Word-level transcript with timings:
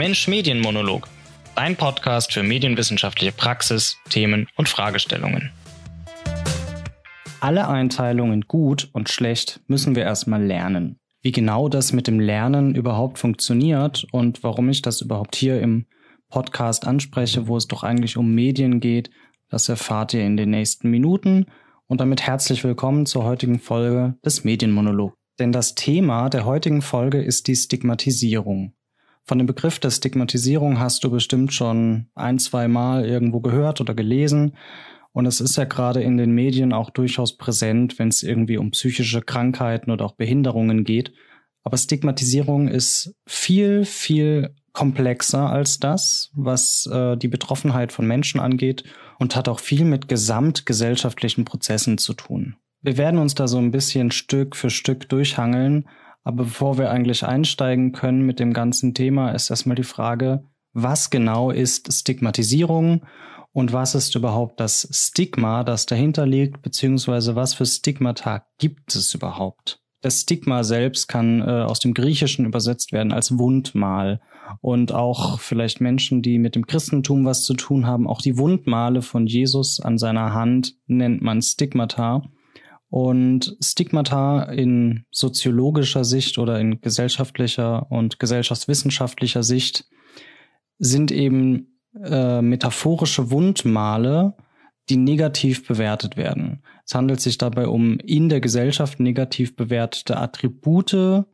Der 0.00 0.06
Mensch-Medien-Monolog. 0.06 1.08
Dein 1.54 1.76
Podcast 1.76 2.32
für 2.32 2.42
medienwissenschaftliche 2.42 3.32
Praxis, 3.32 3.98
Themen 4.08 4.48
und 4.56 4.66
Fragestellungen. 4.66 5.50
Alle 7.40 7.68
Einteilungen 7.68 8.46
gut 8.48 8.88
und 8.94 9.10
schlecht 9.10 9.60
müssen 9.66 9.94
wir 9.94 10.04
erstmal 10.04 10.42
lernen. 10.42 10.96
Wie 11.20 11.32
genau 11.32 11.68
das 11.68 11.92
mit 11.92 12.06
dem 12.06 12.18
Lernen 12.18 12.74
überhaupt 12.74 13.18
funktioniert 13.18 14.06
und 14.10 14.42
warum 14.42 14.70
ich 14.70 14.80
das 14.80 15.02
überhaupt 15.02 15.36
hier 15.36 15.60
im 15.60 15.84
Podcast 16.30 16.86
anspreche, 16.86 17.46
wo 17.46 17.58
es 17.58 17.68
doch 17.68 17.82
eigentlich 17.82 18.16
um 18.16 18.34
Medien 18.34 18.80
geht, 18.80 19.10
das 19.50 19.68
erfahrt 19.68 20.14
ihr 20.14 20.24
in 20.24 20.38
den 20.38 20.48
nächsten 20.48 20.88
Minuten. 20.88 21.44
Und 21.88 22.00
damit 22.00 22.22
herzlich 22.22 22.64
willkommen 22.64 23.04
zur 23.04 23.24
heutigen 23.24 23.58
Folge 23.58 24.16
des 24.24 24.44
Medienmonolog. 24.44 25.12
Denn 25.38 25.52
das 25.52 25.74
Thema 25.74 26.30
der 26.30 26.46
heutigen 26.46 26.80
Folge 26.80 27.20
ist 27.20 27.48
die 27.48 27.56
Stigmatisierung. 27.56 28.72
Von 29.30 29.38
dem 29.38 29.46
Begriff 29.46 29.78
der 29.78 29.92
Stigmatisierung 29.92 30.80
hast 30.80 31.04
du 31.04 31.10
bestimmt 31.12 31.54
schon 31.54 32.08
ein, 32.16 32.40
zwei 32.40 32.66
Mal 32.66 33.04
irgendwo 33.06 33.38
gehört 33.38 33.80
oder 33.80 33.94
gelesen. 33.94 34.56
Und 35.12 35.24
es 35.24 35.40
ist 35.40 35.54
ja 35.54 35.66
gerade 35.66 36.02
in 36.02 36.16
den 36.16 36.32
Medien 36.32 36.72
auch 36.72 36.90
durchaus 36.90 37.36
präsent, 37.36 38.00
wenn 38.00 38.08
es 38.08 38.24
irgendwie 38.24 38.56
um 38.56 38.72
psychische 38.72 39.20
Krankheiten 39.20 39.92
oder 39.92 40.04
auch 40.04 40.16
Behinderungen 40.16 40.82
geht. 40.82 41.12
Aber 41.62 41.76
Stigmatisierung 41.76 42.66
ist 42.66 43.14
viel, 43.24 43.84
viel 43.84 44.52
komplexer 44.72 45.48
als 45.48 45.78
das, 45.78 46.32
was 46.34 46.88
äh, 46.92 47.16
die 47.16 47.28
Betroffenheit 47.28 47.92
von 47.92 48.08
Menschen 48.08 48.40
angeht 48.40 48.82
und 49.20 49.36
hat 49.36 49.48
auch 49.48 49.60
viel 49.60 49.84
mit 49.84 50.08
gesamtgesellschaftlichen 50.08 51.44
Prozessen 51.44 51.98
zu 51.98 52.14
tun. 52.14 52.56
Wir 52.82 52.96
werden 52.96 53.20
uns 53.20 53.36
da 53.36 53.46
so 53.46 53.58
ein 53.58 53.70
bisschen 53.70 54.10
Stück 54.10 54.56
für 54.56 54.70
Stück 54.70 55.08
durchhangeln, 55.08 55.86
aber 56.24 56.44
bevor 56.44 56.78
wir 56.78 56.90
eigentlich 56.90 57.24
einsteigen 57.24 57.92
können 57.92 58.22
mit 58.22 58.40
dem 58.40 58.52
ganzen 58.52 58.94
Thema, 58.94 59.30
ist 59.30 59.50
erstmal 59.50 59.76
die 59.76 59.82
Frage, 59.82 60.44
was 60.72 61.10
genau 61.10 61.50
ist 61.50 61.92
Stigmatisierung 61.92 63.02
und 63.52 63.72
was 63.72 63.94
ist 63.94 64.14
überhaupt 64.14 64.60
das 64.60 64.88
Stigma, 64.92 65.64
das 65.64 65.86
dahinter 65.86 66.26
liegt, 66.26 66.62
beziehungsweise 66.62 67.34
was 67.34 67.54
für 67.54 67.66
Stigmata 67.66 68.44
gibt 68.58 68.94
es 68.94 69.14
überhaupt? 69.14 69.80
Das 70.02 70.22
Stigma 70.22 70.64
selbst 70.64 71.08
kann 71.08 71.42
äh, 71.42 71.62
aus 71.62 71.80
dem 71.80 71.92
Griechischen 71.92 72.46
übersetzt 72.46 72.92
werden 72.92 73.12
als 73.12 73.38
Wundmal. 73.38 74.20
Und 74.60 74.92
auch 74.92 75.38
vielleicht 75.38 75.80
Menschen, 75.80 76.22
die 76.22 76.38
mit 76.38 76.56
dem 76.56 76.66
Christentum 76.66 77.24
was 77.24 77.44
zu 77.44 77.54
tun 77.54 77.86
haben, 77.86 78.08
auch 78.08 78.22
die 78.22 78.38
Wundmale 78.38 79.02
von 79.02 79.26
Jesus 79.26 79.78
an 79.78 79.98
seiner 79.98 80.32
Hand 80.32 80.74
nennt 80.86 81.22
man 81.22 81.42
Stigmata. 81.42 82.22
Und 82.90 83.56
Stigmata 83.62 84.42
in 84.42 85.04
soziologischer 85.12 86.04
Sicht 86.04 86.38
oder 86.38 86.58
in 86.58 86.80
gesellschaftlicher 86.80 87.90
und 87.90 88.18
gesellschaftswissenschaftlicher 88.18 89.44
Sicht 89.44 89.84
sind 90.78 91.12
eben 91.12 91.78
äh, 92.04 92.42
metaphorische 92.42 93.30
Wundmale, 93.30 94.34
die 94.88 94.96
negativ 94.96 95.68
bewertet 95.68 96.16
werden. 96.16 96.62
Es 96.84 96.94
handelt 96.96 97.20
sich 97.20 97.38
dabei 97.38 97.68
um 97.68 98.00
in 98.00 98.28
der 98.28 98.40
Gesellschaft 98.40 98.98
negativ 98.98 99.54
bewertete 99.54 100.16
Attribute, 100.16 101.26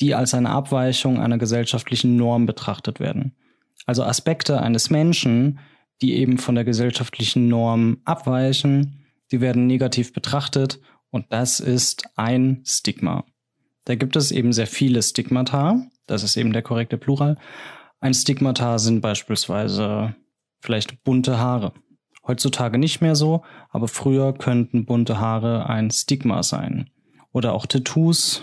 die 0.00 0.14
als 0.14 0.32
eine 0.32 0.50
Abweichung 0.50 1.20
einer 1.20 1.36
gesellschaftlichen 1.36 2.16
Norm 2.16 2.46
betrachtet 2.46 2.98
werden. 2.98 3.36
Also 3.84 4.04
Aspekte 4.04 4.62
eines 4.62 4.88
Menschen, 4.88 5.58
die 6.00 6.14
eben 6.14 6.38
von 6.38 6.54
der 6.54 6.64
gesellschaftlichen 6.64 7.48
Norm 7.48 7.98
abweichen, 8.04 9.04
die 9.30 9.40
werden 9.40 9.66
negativ 9.66 10.12
betrachtet 10.12 10.80
und 11.14 11.26
das 11.28 11.60
ist 11.60 12.08
ein 12.16 12.62
Stigma. 12.66 13.24
Da 13.84 13.94
gibt 13.94 14.16
es 14.16 14.32
eben 14.32 14.52
sehr 14.52 14.66
viele 14.66 15.00
Stigmata. 15.00 15.86
Das 16.08 16.24
ist 16.24 16.36
eben 16.36 16.52
der 16.52 16.62
korrekte 16.62 16.98
Plural. 16.98 17.38
Ein 18.00 18.14
Stigmata 18.14 18.80
sind 18.80 19.00
beispielsweise 19.00 20.16
vielleicht 20.60 21.04
bunte 21.04 21.38
Haare. 21.38 21.72
Heutzutage 22.26 22.78
nicht 22.78 23.00
mehr 23.00 23.14
so, 23.14 23.44
aber 23.70 23.86
früher 23.86 24.32
könnten 24.32 24.86
bunte 24.86 25.20
Haare 25.20 25.70
ein 25.70 25.92
Stigma 25.92 26.42
sein. 26.42 26.90
Oder 27.30 27.52
auch 27.52 27.66
Tattoos 27.66 28.42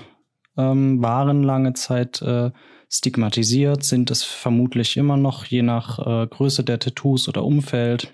ähm, 0.56 1.02
waren 1.04 1.44
lange 1.44 1.74
Zeit 1.74 2.22
äh, 2.22 2.52
stigmatisiert, 2.88 3.84
sind 3.84 4.12
es 4.12 4.24
vermutlich 4.24 4.96
immer 4.96 5.18
noch, 5.18 5.44
je 5.44 5.62
nach 5.62 6.00
äh, 6.00 6.26
Größe 6.26 6.64
der 6.64 6.80
Tattoos 6.80 7.28
oder 7.28 7.44
Umfeld. 7.44 8.14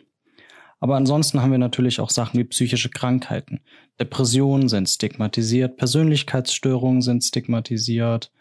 Aber 0.79 0.95
ansonsten 0.95 1.41
haben 1.41 1.51
wir 1.51 1.57
natürlich 1.57 1.99
auch 1.99 2.09
Sachen 2.09 2.39
wie 2.39 2.43
psychische 2.43 2.89
Krankheiten. 2.89 3.61
Depressionen 3.99 4.69
sind 4.69 4.89
stigmatisiert, 4.89 5.77
Persönlichkeitsstörungen 5.77 7.01
sind 7.01 7.23
stigmatisiert, 7.23 8.31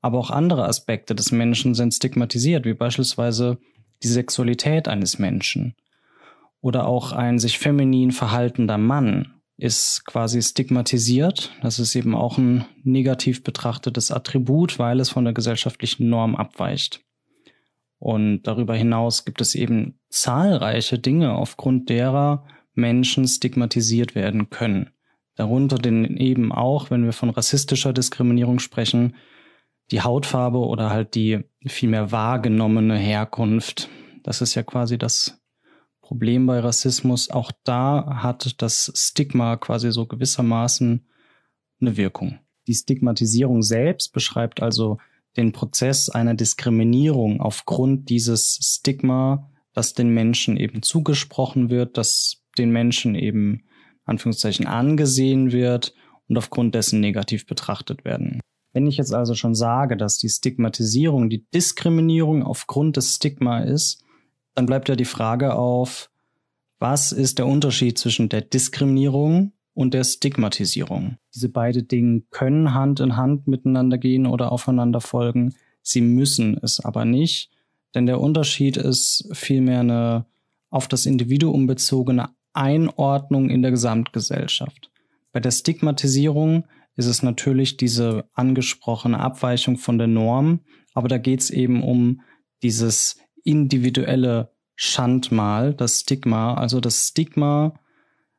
aber 0.00 0.18
auch 0.18 0.30
andere 0.30 0.66
Aspekte 0.66 1.14
des 1.14 1.32
Menschen 1.32 1.74
sind 1.74 1.94
stigmatisiert, 1.94 2.66
wie 2.66 2.74
beispielsweise 2.74 3.58
die 4.02 4.08
Sexualität 4.08 4.86
eines 4.86 5.18
Menschen. 5.18 5.74
Oder 6.60 6.86
auch 6.86 7.12
ein 7.12 7.38
sich 7.38 7.58
feminin 7.58 8.12
verhaltender 8.12 8.78
Mann 8.78 9.34
ist 9.56 10.04
quasi 10.04 10.40
stigmatisiert. 10.40 11.52
Das 11.62 11.78
ist 11.78 11.94
eben 11.96 12.14
auch 12.14 12.38
ein 12.38 12.64
negativ 12.84 13.42
betrachtetes 13.42 14.10
Attribut, 14.10 14.78
weil 14.78 15.00
es 15.00 15.08
von 15.08 15.24
der 15.24 15.34
gesellschaftlichen 15.34 16.08
Norm 16.08 16.36
abweicht. 16.36 17.00
Und 17.98 18.42
darüber 18.42 18.74
hinaus 18.74 19.24
gibt 19.24 19.40
es 19.40 19.54
eben 19.54 19.98
zahlreiche 20.08 20.98
Dinge, 20.98 21.32
aufgrund 21.32 21.88
derer 21.88 22.46
Menschen 22.74 23.26
stigmatisiert 23.26 24.14
werden 24.14 24.50
können. 24.50 24.90
Darunter 25.34 25.76
denn 25.76 26.16
eben 26.16 26.52
auch, 26.52 26.90
wenn 26.90 27.04
wir 27.04 27.12
von 27.12 27.30
rassistischer 27.30 27.92
Diskriminierung 27.92 28.58
sprechen, 28.58 29.14
die 29.90 30.02
Hautfarbe 30.02 30.58
oder 30.58 30.90
halt 30.90 31.14
die 31.14 31.44
vielmehr 31.66 32.12
wahrgenommene 32.12 32.96
Herkunft. 32.96 33.88
Das 34.22 34.42
ist 34.42 34.54
ja 34.54 34.62
quasi 34.62 34.98
das 34.98 35.40
Problem 36.00 36.46
bei 36.46 36.60
Rassismus. 36.60 37.30
Auch 37.30 37.52
da 37.64 38.20
hat 38.22 38.60
das 38.62 38.92
Stigma 38.94 39.56
quasi 39.56 39.92
so 39.92 40.06
gewissermaßen 40.06 41.06
eine 41.80 41.96
Wirkung. 41.96 42.38
Die 42.66 42.74
Stigmatisierung 42.74 43.62
selbst 43.62 44.12
beschreibt 44.12 44.62
also 44.62 44.98
den 45.38 45.52
Prozess 45.52 46.10
einer 46.10 46.34
Diskriminierung 46.34 47.40
aufgrund 47.40 48.10
dieses 48.10 48.58
Stigma, 48.60 49.50
das 49.72 49.94
den 49.94 50.10
Menschen 50.10 50.56
eben 50.56 50.82
zugesprochen 50.82 51.70
wird, 51.70 51.96
das 51.96 52.42
den 52.58 52.70
Menschen 52.70 53.14
eben 53.14 53.64
Anführungszeichen 54.04 54.66
angesehen 54.66 55.52
wird 55.52 55.94
und 56.28 56.36
aufgrund 56.36 56.74
dessen 56.74 57.00
negativ 57.00 57.46
betrachtet 57.46 58.04
werden. 58.04 58.40
Wenn 58.72 58.86
ich 58.86 58.96
jetzt 58.96 59.14
also 59.14 59.34
schon 59.34 59.54
sage, 59.54 59.96
dass 59.96 60.18
die 60.18 60.28
Stigmatisierung 60.28 61.30
die 61.30 61.46
Diskriminierung 61.54 62.42
aufgrund 62.42 62.96
des 62.96 63.14
Stigma 63.14 63.60
ist, 63.60 64.02
dann 64.54 64.66
bleibt 64.66 64.88
ja 64.88 64.96
die 64.96 65.04
Frage 65.04 65.54
auf, 65.54 66.10
was 66.78 67.12
ist 67.12 67.38
der 67.38 67.46
Unterschied 67.46 67.98
zwischen 67.98 68.28
der 68.28 68.40
Diskriminierung 68.40 69.52
und 69.78 69.94
der 69.94 70.02
Stigmatisierung. 70.02 71.18
Diese 71.32 71.48
beiden 71.48 71.86
Dinge 71.86 72.22
können 72.32 72.74
Hand 72.74 72.98
in 72.98 73.16
Hand 73.16 73.46
miteinander 73.46 73.96
gehen 73.96 74.26
oder 74.26 74.50
aufeinander 74.50 75.00
folgen. 75.00 75.54
Sie 75.82 76.00
müssen 76.00 76.58
es 76.60 76.80
aber 76.80 77.04
nicht, 77.04 77.52
denn 77.94 78.06
der 78.06 78.20
Unterschied 78.20 78.76
ist 78.76 79.28
vielmehr 79.32 79.80
eine 79.80 80.26
auf 80.68 80.88
das 80.88 81.06
Individuum 81.06 81.68
bezogene 81.68 82.30
Einordnung 82.52 83.50
in 83.50 83.62
der 83.62 83.70
Gesamtgesellschaft. 83.70 84.90
Bei 85.30 85.38
der 85.38 85.52
Stigmatisierung 85.52 86.64
ist 86.96 87.06
es 87.06 87.22
natürlich 87.22 87.76
diese 87.76 88.28
angesprochene 88.34 89.20
Abweichung 89.20 89.76
von 89.76 89.96
der 89.96 90.08
Norm, 90.08 90.58
aber 90.92 91.06
da 91.06 91.18
geht 91.18 91.38
es 91.38 91.50
eben 91.50 91.84
um 91.84 92.22
dieses 92.64 93.20
individuelle 93.44 94.50
Schandmal, 94.74 95.72
das 95.72 96.00
Stigma, 96.00 96.54
also 96.54 96.80
das 96.80 97.06
Stigma 97.06 97.78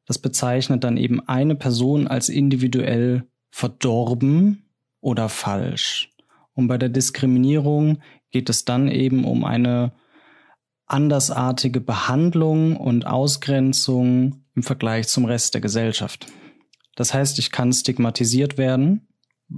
das 0.09 0.17
bezeichnet 0.17 0.83
dann 0.83 0.97
eben 0.97 1.21
eine 1.27 1.53
Person 1.53 2.07
als 2.07 2.29
individuell 2.29 3.27
verdorben 3.51 4.65
oder 5.01 5.29
falsch. 5.29 6.09
Und 6.55 6.67
bei 6.67 6.79
der 6.79 6.89
Diskriminierung 6.89 8.01
geht 8.31 8.49
es 8.49 8.65
dann 8.65 8.87
eben 8.87 9.23
um 9.23 9.45
eine 9.45 9.91
andersartige 10.87 11.79
Behandlung 11.79 12.75
und 12.75 13.05
Ausgrenzung 13.05 14.45
im 14.55 14.63
Vergleich 14.63 15.07
zum 15.07 15.25
Rest 15.25 15.53
der 15.53 15.61
Gesellschaft. 15.61 16.25
Das 16.95 17.13
heißt, 17.13 17.37
ich 17.37 17.51
kann 17.51 17.71
stigmatisiert 17.71 18.57
werden 18.57 19.07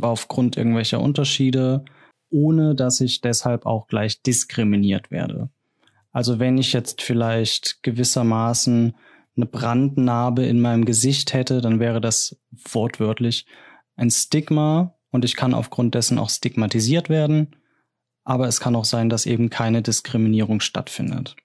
aufgrund 0.01 0.57
irgendwelcher 0.57 0.99
Unterschiede, 0.99 1.85
ohne 2.29 2.75
dass 2.75 2.99
ich 2.99 3.21
deshalb 3.21 3.65
auch 3.65 3.87
gleich 3.87 4.21
diskriminiert 4.21 5.11
werde. 5.11 5.49
Also 6.11 6.39
wenn 6.39 6.57
ich 6.57 6.73
jetzt 6.73 7.01
vielleicht 7.01 7.83
gewissermaßen 7.83 8.95
eine 9.35 9.45
Brandnarbe 9.45 10.45
in 10.45 10.59
meinem 10.59 10.85
Gesicht 10.85 11.33
hätte, 11.33 11.61
dann 11.61 11.79
wäre 11.79 12.01
das 12.01 12.39
wortwörtlich 12.71 13.45
ein 13.95 14.11
Stigma 14.11 14.95
und 15.11 15.25
ich 15.25 15.35
kann 15.35 15.53
aufgrund 15.53 15.95
dessen 15.95 16.19
auch 16.19 16.29
stigmatisiert 16.29 17.09
werden. 17.09 17.55
Aber 18.23 18.47
es 18.47 18.59
kann 18.59 18.75
auch 18.75 18.85
sein, 18.85 19.09
dass 19.09 19.25
eben 19.25 19.49
keine 19.49 19.81
Diskriminierung 19.81 20.59
stattfindet. 20.59 21.35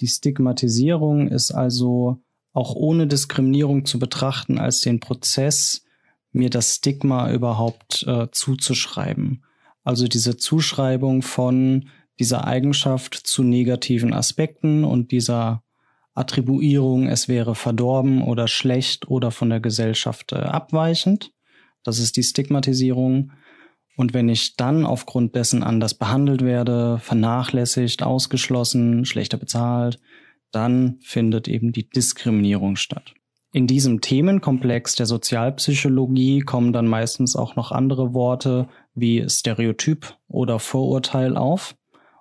Die 0.00 0.08
Stigmatisierung 0.08 1.28
ist 1.28 1.52
also 1.52 2.22
auch 2.52 2.74
ohne 2.74 3.06
Diskriminierung 3.06 3.84
zu 3.84 3.98
betrachten 3.98 4.58
als 4.58 4.80
den 4.80 5.00
Prozess, 5.00 5.84
mir 6.32 6.50
das 6.50 6.76
Stigma 6.76 7.32
überhaupt 7.32 8.04
äh, 8.06 8.28
zuzuschreiben. 8.30 9.44
Also 9.84 10.06
diese 10.08 10.36
Zuschreibung 10.36 11.22
von 11.22 11.88
dieser 12.18 12.46
Eigenschaft 12.46 13.14
zu 13.14 13.42
negativen 13.42 14.12
Aspekten 14.12 14.84
und 14.84 15.12
dieser 15.12 15.62
Attribuierung, 16.18 17.06
es 17.06 17.28
wäre 17.28 17.54
verdorben 17.54 18.22
oder 18.22 18.48
schlecht 18.48 19.08
oder 19.08 19.30
von 19.30 19.50
der 19.50 19.60
Gesellschaft 19.60 20.32
äh, 20.32 20.36
abweichend. 20.36 21.32
Das 21.84 21.98
ist 21.98 22.16
die 22.16 22.22
Stigmatisierung. 22.22 23.32
Und 23.96 24.14
wenn 24.14 24.28
ich 24.28 24.56
dann 24.56 24.84
aufgrund 24.86 25.34
dessen 25.34 25.62
anders 25.62 25.94
behandelt 25.94 26.44
werde, 26.44 26.98
vernachlässigt, 26.98 28.02
ausgeschlossen, 28.02 29.04
schlechter 29.04 29.38
bezahlt, 29.38 29.98
dann 30.52 30.98
findet 31.02 31.48
eben 31.48 31.72
die 31.72 31.88
Diskriminierung 31.88 32.76
statt. 32.76 33.14
In 33.52 33.66
diesem 33.66 34.00
Themenkomplex 34.00 34.94
der 34.94 35.06
Sozialpsychologie 35.06 36.40
kommen 36.40 36.72
dann 36.72 36.86
meistens 36.86 37.34
auch 37.34 37.56
noch 37.56 37.72
andere 37.72 38.12
Worte 38.12 38.68
wie 38.94 39.28
Stereotyp 39.28 40.14
oder 40.28 40.58
Vorurteil 40.58 41.36
auf. 41.36 41.74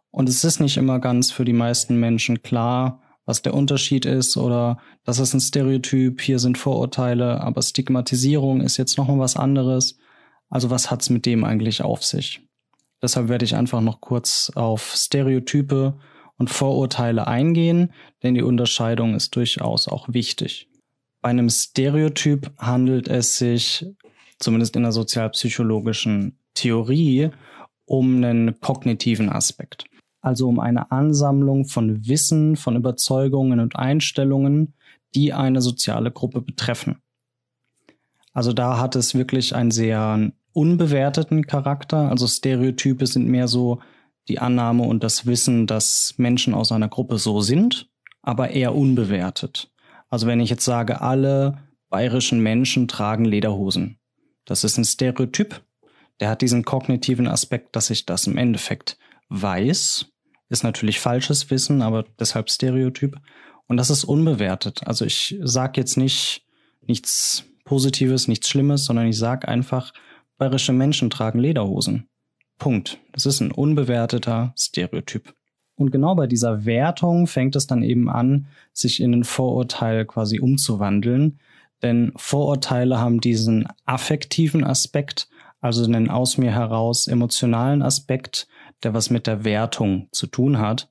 Und 0.10 0.30
es 0.30 0.44
ist 0.44 0.62
nicht 0.62 0.78
immer 0.78 1.00
ganz 1.00 1.32
für 1.32 1.46
die 1.46 1.54
meisten 1.54 2.00
Menschen 2.00 2.42
klar, 2.42 3.02
was 3.28 3.42
der 3.42 3.54
Unterschied 3.54 4.06
ist 4.06 4.38
oder 4.38 4.80
das 5.04 5.20
ist 5.20 5.34
ein 5.34 5.42
Stereotyp, 5.42 6.22
hier 6.22 6.40
sind 6.40 6.58
Vorurteile, 6.58 7.42
aber 7.42 7.62
Stigmatisierung 7.62 8.62
ist 8.62 8.78
jetzt 8.78 8.98
noch 8.98 9.08
mal 9.08 9.20
was 9.20 9.36
anderes. 9.36 10.00
Also 10.50 10.70
was 10.70 10.90
hat's 10.90 11.10
mit 11.10 11.26
dem 11.26 11.44
eigentlich 11.44 11.84
auf 11.84 12.04
sich? 12.04 12.42
Deshalb 13.02 13.28
werde 13.28 13.44
ich 13.44 13.56
einfach 13.56 13.82
noch 13.82 14.00
kurz 14.00 14.50
auf 14.56 14.94
Stereotype 14.96 16.00
und 16.38 16.50
Vorurteile 16.50 17.28
eingehen, 17.28 17.92
denn 18.24 18.34
die 18.34 18.44
Unterscheidung 18.44 19.14
ist 19.14 19.36
durchaus 19.36 19.90
auch 19.90 20.08
wichtig. 20.08 20.70
Bei 21.22 21.30
einem 21.30 21.50
Stereotyp 21.50 22.52
handelt 22.58 23.10
es 23.10 23.38
sich, 23.38 23.86
zumindest 24.40 24.78
in 24.78 24.84
der 24.84 24.94
sozialpsychologischen 24.94 26.40
Theorie, 26.54 27.32
um 27.86 28.24
einen 28.24 28.60
kognitiven 28.62 29.30
Aspekt. 29.30 29.86
Also 30.28 30.50
um 30.50 30.60
eine 30.60 30.92
Ansammlung 30.92 31.64
von 31.64 32.06
Wissen, 32.06 32.58
von 32.58 32.76
Überzeugungen 32.76 33.62
und 33.62 33.78
Einstellungen, 33.78 34.74
die 35.16 35.32
eine 35.32 35.62
soziale 35.62 36.12
Gruppe 36.12 36.42
betreffen. 36.42 36.98
Also 38.34 38.52
da 38.52 38.78
hat 38.78 38.98
es 38.98 39.16
wirklich 39.16 39.56
einen 39.56 39.72
sehr 39.72 40.34
unbewerteten 40.52 41.48
Charakter. 41.48 42.10
Also 42.10 42.28
Stereotype 42.28 43.08
sind 43.08 43.30
mehr 43.30 43.48
so 43.48 43.80
die 44.28 44.40
Annahme 44.40 44.84
und 44.84 45.02
das 45.02 45.26
Wissen, 45.28 45.66
dass 45.66 46.16
Menschen 46.18 46.54
aus 46.54 46.74
einer 46.74 46.90
Gruppe 46.90 47.20
so 47.20 47.40
sind, 47.40 47.90
aber 48.22 48.50
eher 48.50 48.76
unbewertet. 48.76 49.72
Also 50.10 50.28
wenn 50.28 50.42
ich 50.42 50.50
jetzt 50.50 50.66
sage, 50.66 51.00
alle 51.00 51.60
bayerischen 51.90 52.42
Menschen 52.42 52.90
tragen 52.90 53.24
Lederhosen, 53.24 53.98
das 54.44 54.66
ist 54.66 54.78
ein 54.78 54.84
Stereotyp. 54.84 55.62
Der 56.20 56.28
hat 56.28 56.42
diesen 56.42 56.66
kognitiven 56.66 57.28
Aspekt, 57.28 57.78
dass 57.78 57.90
ich 57.92 58.06
das 58.06 58.28
im 58.28 58.36
Endeffekt 58.36 58.98
weiß. 59.30 60.08
Ist 60.50 60.64
natürlich 60.64 61.00
falsches 61.00 61.50
Wissen, 61.50 61.82
aber 61.82 62.06
deshalb 62.20 62.50
Stereotyp. 62.50 63.18
Und 63.68 63.78
das 63.78 63.90
ist 63.90 64.06
unbewertet. 64.06 64.82
Also 64.86 65.06
ich 65.06 65.38
sage 65.42 65.80
jetzt 65.80 65.98
nicht 65.98 66.46
nichts 66.82 67.44
Positives, 67.66 68.28
nichts 68.28 68.48
Schlimmes, 68.48 68.86
sondern 68.86 69.08
ich 69.08 69.18
sage 69.18 69.48
einfach, 69.48 69.94
bayerische 70.38 70.72
Menschen 70.72 71.10
tragen 71.10 71.40
Lederhosen. 71.40 72.08
Punkt. 72.60 73.00
Das 73.12 73.26
ist 73.26 73.42
ein 73.42 73.52
unbewerteter 73.52 74.54
Stereotyp. 74.58 75.34
Und 75.76 75.92
genau 75.92 76.16
bei 76.16 76.26
dieser 76.26 76.66
Wertung 76.66 77.28
fängt 77.28 77.56
es 77.56 77.68
dann 77.68 77.84
eben 77.84 78.10
an, 78.10 78.48
sich 78.74 79.00
in 79.00 79.14
ein 79.14 79.24
Vorurteil 79.24 80.06
quasi 80.06 80.40
umzuwandeln. 80.40 81.40
Denn 81.84 82.14
Vorurteile 82.16 83.00
haben 83.00 83.22
diesen 83.22 83.68
affektiven 83.86 84.64
Aspekt, 84.64 85.30
also 85.62 85.84
einen 85.84 86.10
aus 86.10 86.38
mir 86.38 86.52
heraus 86.52 87.08
emotionalen 87.08 87.84
Aspekt, 87.84 88.48
der 88.84 88.94
was 88.94 89.10
mit 89.10 89.28
der 89.28 89.44
Wertung 89.44 90.10
zu 90.12 90.28
tun 90.28 90.60
hat. 90.60 90.90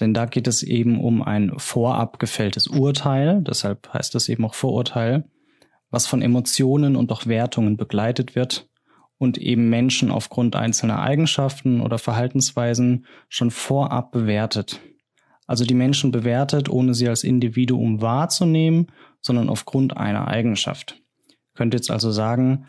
Denn 0.00 0.14
da 0.14 0.26
geht 0.26 0.46
es 0.46 0.62
eben 0.62 1.00
um 1.00 1.22
ein 1.22 1.52
vorab 1.56 2.18
gefälltes 2.18 2.66
Urteil, 2.66 3.42
deshalb 3.42 3.92
heißt 3.92 4.14
es 4.14 4.28
eben 4.28 4.44
auch 4.44 4.54
Vorurteil 4.54 5.24
was 5.90 6.06
von 6.06 6.22
Emotionen 6.22 6.96
und 6.96 7.12
auch 7.12 7.26
Wertungen 7.26 7.76
begleitet 7.76 8.34
wird 8.34 8.68
und 9.18 9.38
eben 9.38 9.70
Menschen 9.70 10.10
aufgrund 10.10 10.56
einzelner 10.56 11.00
Eigenschaften 11.00 11.80
oder 11.80 11.98
Verhaltensweisen 11.98 13.06
schon 13.28 13.50
vorab 13.50 14.12
bewertet. 14.12 14.80
Also 15.46 15.64
die 15.64 15.74
Menschen 15.74 16.10
bewertet, 16.10 16.68
ohne 16.68 16.92
sie 16.92 17.08
als 17.08 17.22
Individuum 17.22 18.02
wahrzunehmen, 18.02 18.88
sondern 19.20 19.48
aufgrund 19.48 19.96
einer 19.96 20.28
Eigenschaft. 20.28 21.00
Könnt 21.54 21.72
jetzt 21.72 21.90
also 21.90 22.10
sagen, 22.10 22.66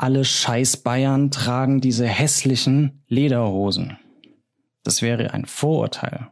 alle 0.00 0.24
scheiß 0.24 0.78
Bayern 0.78 1.30
tragen 1.30 1.82
diese 1.82 2.06
hässlichen 2.06 3.02
Lederhosen. 3.08 3.98
Das 4.82 5.02
wäre 5.02 5.34
ein 5.34 5.44
Vorurteil, 5.44 6.28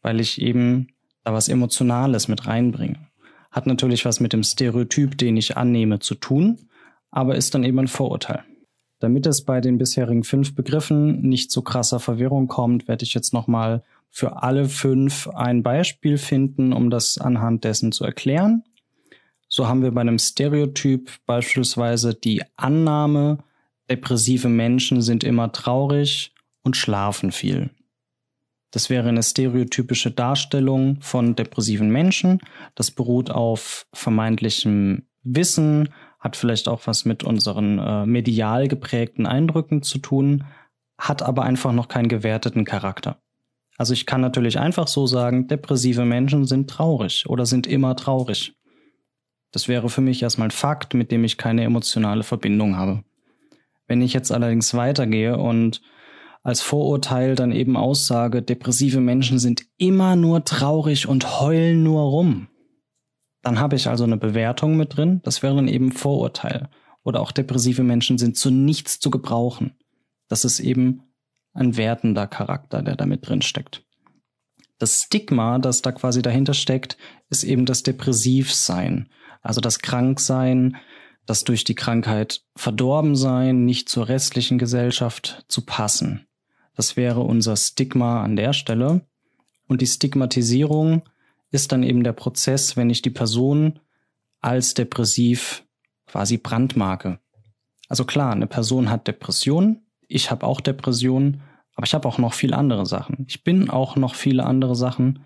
weil 0.00 0.18
ich 0.18 0.40
eben 0.40 0.88
da 1.22 1.34
was 1.34 1.48
Emotionales 1.48 2.28
mit 2.28 2.46
reinbringe. 2.46 3.06
Hat 3.50 3.66
natürlich 3.66 4.06
was 4.06 4.20
mit 4.20 4.32
dem 4.32 4.42
Stereotyp, 4.42 5.18
den 5.18 5.36
ich 5.36 5.58
annehme, 5.58 5.98
zu 5.98 6.14
tun, 6.14 6.58
aber 7.10 7.36
ist 7.36 7.54
dann 7.54 7.64
eben 7.64 7.80
ein 7.80 7.88
Vorurteil. 7.88 8.44
Damit 8.98 9.26
es 9.26 9.44
bei 9.44 9.60
den 9.60 9.76
bisherigen 9.76 10.24
fünf 10.24 10.54
Begriffen 10.54 11.20
nicht 11.20 11.50
zu 11.50 11.60
krasser 11.60 12.00
Verwirrung 12.00 12.48
kommt, 12.48 12.88
werde 12.88 13.04
ich 13.04 13.12
jetzt 13.12 13.34
nochmal 13.34 13.82
für 14.08 14.42
alle 14.42 14.70
fünf 14.70 15.28
ein 15.28 15.62
Beispiel 15.62 16.16
finden, 16.16 16.72
um 16.72 16.88
das 16.88 17.18
anhand 17.18 17.64
dessen 17.64 17.92
zu 17.92 18.04
erklären. 18.04 18.64
So 19.54 19.68
haben 19.68 19.82
wir 19.82 19.90
bei 19.90 20.00
einem 20.00 20.18
Stereotyp 20.18 21.10
beispielsweise 21.26 22.14
die 22.14 22.42
Annahme, 22.56 23.44
depressive 23.90 24.48
Menschen 24.48 25.02
sind 25.02 25.24
immer 25.24 25.52
traurig 25.52 26.32
und 26.62 26.74
schlafen 26.74 27.32
viel. 27.32 27.68
Das 28.70 28.88
wäre 28.88 29.10
eine 29.10 29.22
stereotypische 29.22 30.10
Darstellung 30.10 31.02
von 31.02 31.36
depressiven 31.36 31.90
Menschen. 31.90 32.40
Das 32.74 32.90
beruht 32.90 33.30
auf 33.30 33.86
vermeintlichem 33.92 35.02
Wissen, 35.22 35.90
hat 36.18 36.36
vielleicht 36.36 36.66
auch 36.66 36.86
was 36.86 37.04
mit 37.04 37.22
unseren 37.22 37.78
äh, 37.78 38.06
medial 38.06 38.68
geprägten 38.68 39.26
Eindrücken 39.26 39.82
zu 39.82 39.98
tun, 39.98 40.44
hat 40.96 41.20
aber 41.20 41.42
einfach 41.42 41.72
noch 41.72 41.88
keinen 41.88 42.08
gewerteten 42.08 42.64
Charakter. 42.64 43.20
Also 43.76 43.92
ich 43.92 44.06
kann 44.06 44.22
natürlich 44.22 44.58
einfach 44.58 44.88
so 44.88 45.06
sagen, 45.06 45.46
depressive 45.46 46.06
Menschen 46.06 46.46
sind 46.46 46.70
traurig 46.70 47.28
oder 47.28 47.44
sind 47.44 47.66
immer 47.66 47.96
traurig. 47.96 48.54
Das 49.52 49.68
wäre 49.68 49.88
für 49.88 50.00
mich 50.00 50.22
erstmal 50.22 50.48
ein 50.48 50.52
Fakt, 50.52 50.94
mit 50.94 51.12
dem 51.12 51.24
ich 51.24 51.36
keine 51.36 51.62
emotionale 51.62 52.22
Verbindung 52.24 52.76
habe. 52.76 53.04
Wenn 53.86 54.00
ich 54.00 54.14
jetzt 54.14 54.32
allerdings 54.32 54.74
weitergehe 54.74 55.36
und 55.36 55.82
als 56.42 56.60
Vorurteil 56.60 57.34
dann 57.36 57.52
eben 57.52 57.76
aussage, 57.76 58.42
depressive 58.42 59.00
Menschen 59.00 59.38
sind 59.38 59.64
immer 59.76 60.16
nur 60.16 60.44
traurig 60.44 61.06
und 61.06 61.40
heulen 61.40 61.84
nur 61.84 62.02
rum. 62.02 62.48
Dann 63.42 63.60
habe 63.60 63.76
ich 63.76 63.88
also 63.88 64.04
eine 64.04 64.16
Bewertung 64.16 64.76
mit 64.76 64.96
drin, 64.96 65.20
das 65.24 65.42
wäre 65.42 65.54
dann 65.54 65.68
eben 65.68 65.92
Vorurteil. 65.92 66.68
Oder 67.04 67.20
auch 67.20 67.32
depressive 67.32 67.82
Menschen 67.82 68.18
sind 68.18 68.36
zu 68.36 68.50
nichts 68.50 69.00
zu 69.00 69.10
gebrauchen. 69.10 69.74
Das 70.28 70.44
ist 70.44 70.60
eben 70.60 71.02
ein 71.52 71.76
wertender 71.76 72.26
Charakter, 72.26 72.82
der 72.82 72.96
da 72.96 73.06
mit 73.06 73.28
drin 73.28 73.42
steckt. 73.42 73.84
Das 74.78 75.02
Stigma, 75.02 75.58
das 75.58 75.82
da 75.82 75.92
quasi 75.92 76.22
dahinter 76.22 76.54
steckt, 76.54 76.96
ist 77.28 77.44
eben 77.44 77.66
das 77.66 77.82
Depressivsein. 77.82 79.08
Also 79.42 79.60
das 79.60 79.80
Kranksein, 79.80 80.76
das 81.26 81.44
durch 81.44 81.64
die 81.64 81.74
Krankheit 81.74 82.42
verdorben 82.56 83.16
sein, 83.16 83.64
nicht 83.64 83.88
zur 83.88 84.08
restlichen 84.08 84.58
Gesellschaft 84.58 85.44
zu 85.48 85.64
passen. 85.66 86.26
Das 86.74 86.96
wäre 86.96 87.20
unser 87.20 87.56
Stigma 87.56 88.22
an 88.22 88.36
der 88.36 88.52
Stelle. 88.52 89.02
Und 89.68 89.80
die 89.82 89.86
Stigmatisierung 89.86 91.02
ist 91.50 91.72
dann 91.72 91.82
eben 91.82 92.02
der 92.02 92.12
Prozess, 92.12 92.76
wenn 92.76 92.90
ich 92.90 93.02
die 93.02 93.10
Person 93.10 93.78
als 94.40 94.74
depressiv 94.74 95.64
quasi 96.06 96.38
brandmarke. 96.38 97.18
Also 97.88 98.04
klar, 98.04 98.32
eine 98.32 98.46
Person 98.46 98.90
hat 98.90 99.06
Depressionen, 99.06 99.86
ich 100.08 100.30
habe 100.30 100.46
auch 100.46 100.60
Depressionen, 100.60 101.42
aber 101.74 101.86
ich 101.86 101.94
habe 101.94 102.08
auch 102.08 102.18
noch 102.18 102.34
viele 102.34 102.56
andere 102.56 102.86
Sachen. 102.86 103.24
Ich 103.28 103.44
bin 103.44 103.70
auch 103.70 103.96
noch 103.96 104.14
viele 104.14 104.44
andere 104.44 104.74
Sachen. 104.74 105.24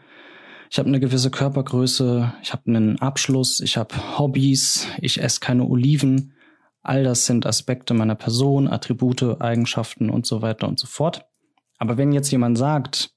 Ich 0.77 0.79
habe 0.79 0.91
eine 0.91 1.01
gewisse 1.01 1.31
Körpergröße, 1.31 2.35
ich 2.43 2.53
habe 2.53 2.65
einen 2.67 2.99
Abschluss, 2.99 3.61
ich 3.61 3.79
habe 3.79 4.19
Hobbys, 4.19 4.87
ich 5.01 5.23
esse 5.23 5.41
keine 5.41 5.65
Oliven. 5.65 6.35
All 6.83 7.03
das 7.03 7.25
sind 7.25 7.47
Aspekte 7.47 7.95
meiner 7.95 8.15
Person, 8.15 8.69
Attribute, 8.69 9.41
Eigenschaften 9.41 10.11
und 10.11 10.27
so 10.27 10.43
weiter 10.43 10.69
und 10.69 10.79
so 10.79 10.87
fort. 10.87 11.25
Aber 11.79 11.97
wenn 11.97 12.13
jetzt 12.13 12.31
jemand 12.31 12.59
sagt, 12.59 13.15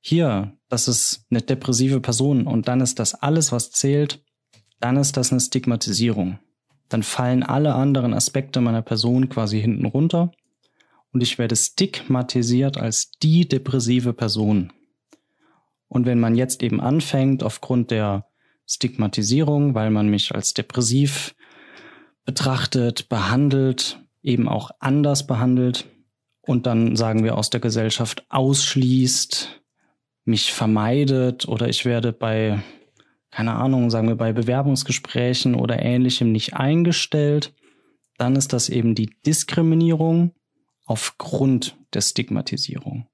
hier, 0.00 0.56
das 0.70 0.88
ist 0.88 1.26
eine 1.30 1.42
depressive 1.42 2.00
Person 2.00 2.46
und 2.46 2.68
dann 2.68 2.80
ist 2.80 2.98
das 2.98 3.12
alles, 3.12 3.52
was 3.52 3.70
zählt, 3.70 4.24
dann 4.80 4.96
ist 4.96 5.18
das 5.18 5.30
eine 5.30 5.42
Stigmatisierung. 5.42 6.38
Dann 6.88 7.02
fallen 7.02 7.42
alle 7.42 7.74
anderen 7.74 8.14
Aspekte 8.14 8.62
meiner 8.62 8.80
Person 8.80 9.28
quasi 9.28 9.60
hinten 9.60 9.84
runter 9.84 10.32
und 11.12 11.22
ich 11.22 11.36
werde 11.36 11.54
stigmatisiert 11.54 12.78
als 12.78 13.10
die 13.22 13.46
depressive 13.46 14.14
Person. 14.14 14.72
Und 15.94 16.06
wenn 16.06 16.18
man 16.18 16.34
jetzt 16.34 16.64
eben 16.64 16.80
anfängt, 16.80 17.44
aufgrund 17.44 17.92
der 17.92 18.26
Stigmatisierung, 18.66 19.76
weil 19.76 19.90
man 19.90 20.08
mich 20.08 20.34
als 20.34 20.52
depressiv 20.52 21.36
betrachtet, 22.24 23.08
behandelt, 23.08 24.00
eben 24.20 24.48
auch 24.48 24.72
anders 24.80 25.24
behandelt, 25.28 25.86
und 26.40 26.66
dann 26.66 26.96
sagen 26.96 27.22
wir 27.22 27.38
aus 27.38 27.48
der 27.48 27.60
Gesellschaft 27.60 28.26
ausschließt, 28.28 29.62
mich 30.24 30.52
vermeidet 30.52 31.46
oder 31.46 31.68
ich 31.68 31.84
werde 31.84 32.12
bei, 32.12 32.60
keine 33.30 33.54
Ahnung, 33.54 33.88
sagen 33.88 34.08
wir 34.08 34.16
bei 34.16 34.32
Bewerbungsgesprächen 34.32 35.54
oder 35.54 35.80
ähnlichem 35.80 36.32
nicht 36.32 36.54
eingestellt, 36.54 37.54
dann 38.18 38.34
ist 38.34 38.52
das 38.52 38.68
eben 38.68 38.96
die 38.96 39.14
Diskriminierung 39.24 40.34
aufgrund 40.86 41.78
der 41.94 42.00
Stigmatisierung. 42.00 43.06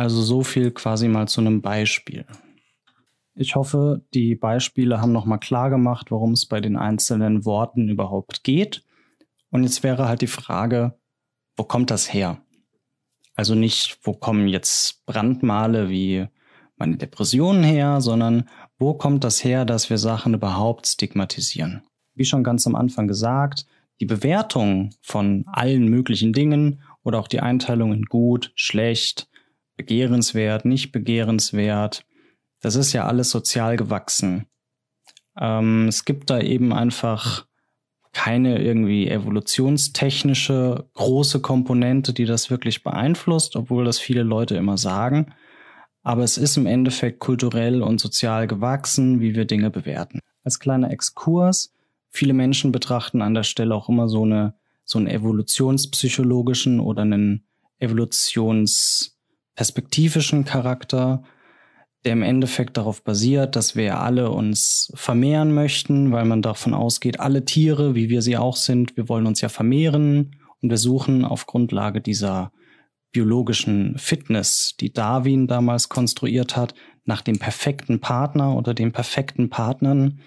Also 0.00 0.22
so 0.22 0.42
viel 0.42 0.70
quasi 0.70 1.08
mal 1.08 1.28
zu 1.28 1.42
einem 1.42 1.60
Beispiel. 1.60 2.24
Ich 3.34 3.54
hoffe, 3.54 4.02
die 4.14 4.34
Beispiele 4.34 5.02
haben 5.02 5.12
nochmal 5.12 5.38
klar 5.38 5.68
gemacht, 5.68 6.10
worum 6.10 6.32
es 6.32 6.46
bei 6.46 6.62
den 6.62 6.78
einzelnen 6.78 7.44
Worten 7.44 7.90
überhaupt 7.90 8.42
geht. 8.42 8.82
Und 9.50 9.62
jetzt 9.62 9.82
wäre 9.82 10.08
halt 10.08 10.22
die 10.22 10.26
Frage, 10.26 10.98
wo 11.54 11.64
kommt 11.64 11.90
das 11.90 12.14
her? 12.14 12.40
Also 13.36 13.54
nicht, 13.54 13.98
wo 14.02 14.14
kommen 14.14 14.48
jetzt 14.48 15.04
Brandmale 15.04 15.90
wie 15.90 16.28
meine 16.78 16.96
Depressionen 16.96 17.62
her, 17.62 18.00
sondern 18.00 18.48
wo 18.78 18.94
kommt 18.94 19.22
das 19.22 19.44
her, 19.44 19.66
dass 19.66 19.90
wir 19.90 19.98
Sachen 19.98 20.32
überhaupt 20.32 20.86
stigmatisieren? 20.86 21.82
Wie 22.14 22.24
schon 22.24 22.42
ganz 22.42 22.66
am 22.66 22.74
Anfang 22.74 23.06
gesagt, 23.06 23.66
die 24.00 24.06
Bewertung 24.06 24.94
von 25.02 25.44
allen 25.46 25.88
möglichen 25.88 26.32
Dingen 26.32 26.80
oder 27.04 27.18
auch 27.18 27.28
die 27.28 27.40
Einteilung 27.40 27.92
in 27.92 28.06
gut, 28.06 28.50
schlecht, 28.54 29.29
begehrenswert, 29.80 30.66
nicht 30.66 30.92
begehrenswert, 30.92 32.04
das 32.60 32.74
ist 32.74 32.92
ja 32.92 33.06
alles 33.06 33.30
sozial 33.30 33.78
gewachsen. 33.78 34.44
Ähm, 35.38 35.88
es 35.88 36.04
gibt 36.04 36.28
da 36.28 36.38
eben 36.38 36.74
einfach 36.74 37.46
keine 38.12 38.62
irgendwie 38.62 39.08
evolutionstechnische 39.08 40.86
große 40.92 41.40
Komponente, 41.40 42.12
die 42.12 42.26
das 42.26 42.50
wirklich 42.50 42.82
beeinflusst, 42.82 43.56
obwohl 43.56 43.86
das 43.86 43.98
viele 43.98 44.22
Leute 44.22 44.56
immer 44.56 44.76
sagen. 44.76 45.32
Aber 46.02 46.24
es 46.24 46.36
ist 46.36 46.58
im 46.58 46.66
Endeffekt 46.66 47.20
kulturell 47.20 47.82
und 47.82 48.00
sozial 48.00 48.46
gewachsen, 48.46 49.20
wie 49.20 49.34
wir 49.34 49.46
Dinge 49.46 49.70
bewerten. 49.70 50.20
Als 50.44 50.58
kleiner 50.58 50.90
Exkurs, 50.90 51.72
viele 52.10 52.34
Menschen 52.34 52.70
betrachten 52.70 53.22
an 53.22 53.32
der 53.32 53.44
Stelle 53.44 53.74
auch 53.74 53.88
immer 53.88 54.08
so 54.08 54.24
eine, 54.24 54.54
so 54.84 54.98
einen 54.98 55.06
evolutionspsychologischen 55.06 56.80
oder 56.80 57.02
einen 57.02 57.46
evolutionsperspektivischen 59.56 60.44
Charakter 60.44 61.22
der 62.04 62.14
im 62.14 62.22
Endeffekt 62.22 62.76
darauf 62.76 63.04
basiert, 63.04 63.56
dass 63.56 63.76
wir 63.76 64.00
alle 64.00 64.30
uns 64.30 64.90
vermehren 64.94 65.52
möchten, 65.52 66.12
weil 66.12 66.24
man 66.24 66.40
davon 66.40 66.72
ausgeht, 66.72 67.20
alle 67.20 67.44
Tiere, 67.44 67.94
wie 67.94 68.08
wir 68.08 68.22
sie 68.22 68.38
auch 68.38 68.56
sind, 68.56 68.96
wir 68.96 69.08
wollen 69.08 69.26
uns 69.26 69.40
ja 69.42 69.50
vermehren 69.50 70.36
und 70.62 70.70
wir 70.70 70.78
suchen 70.78 71.24
auf 71.24 71.46
Grundlage 71.46 72.00
dieser 72.00 72.52
biologischen 73.12 73.98
Fitness, 73.98 74.76
die 74.80 74.92
Darwin 74.92 75.46
damals 75.46 75.88
konstruiert 75.88 76.56
hat, 76.56 76.74
nach 77.04 77.22
dem 77.22 77.38
perfekten 77.38 78.00
Partner 78.00 78.56
oder 78.56 78.72
den 78.72 78.92
perfekten 78.92 79.50
Partnern. 79.50 80.20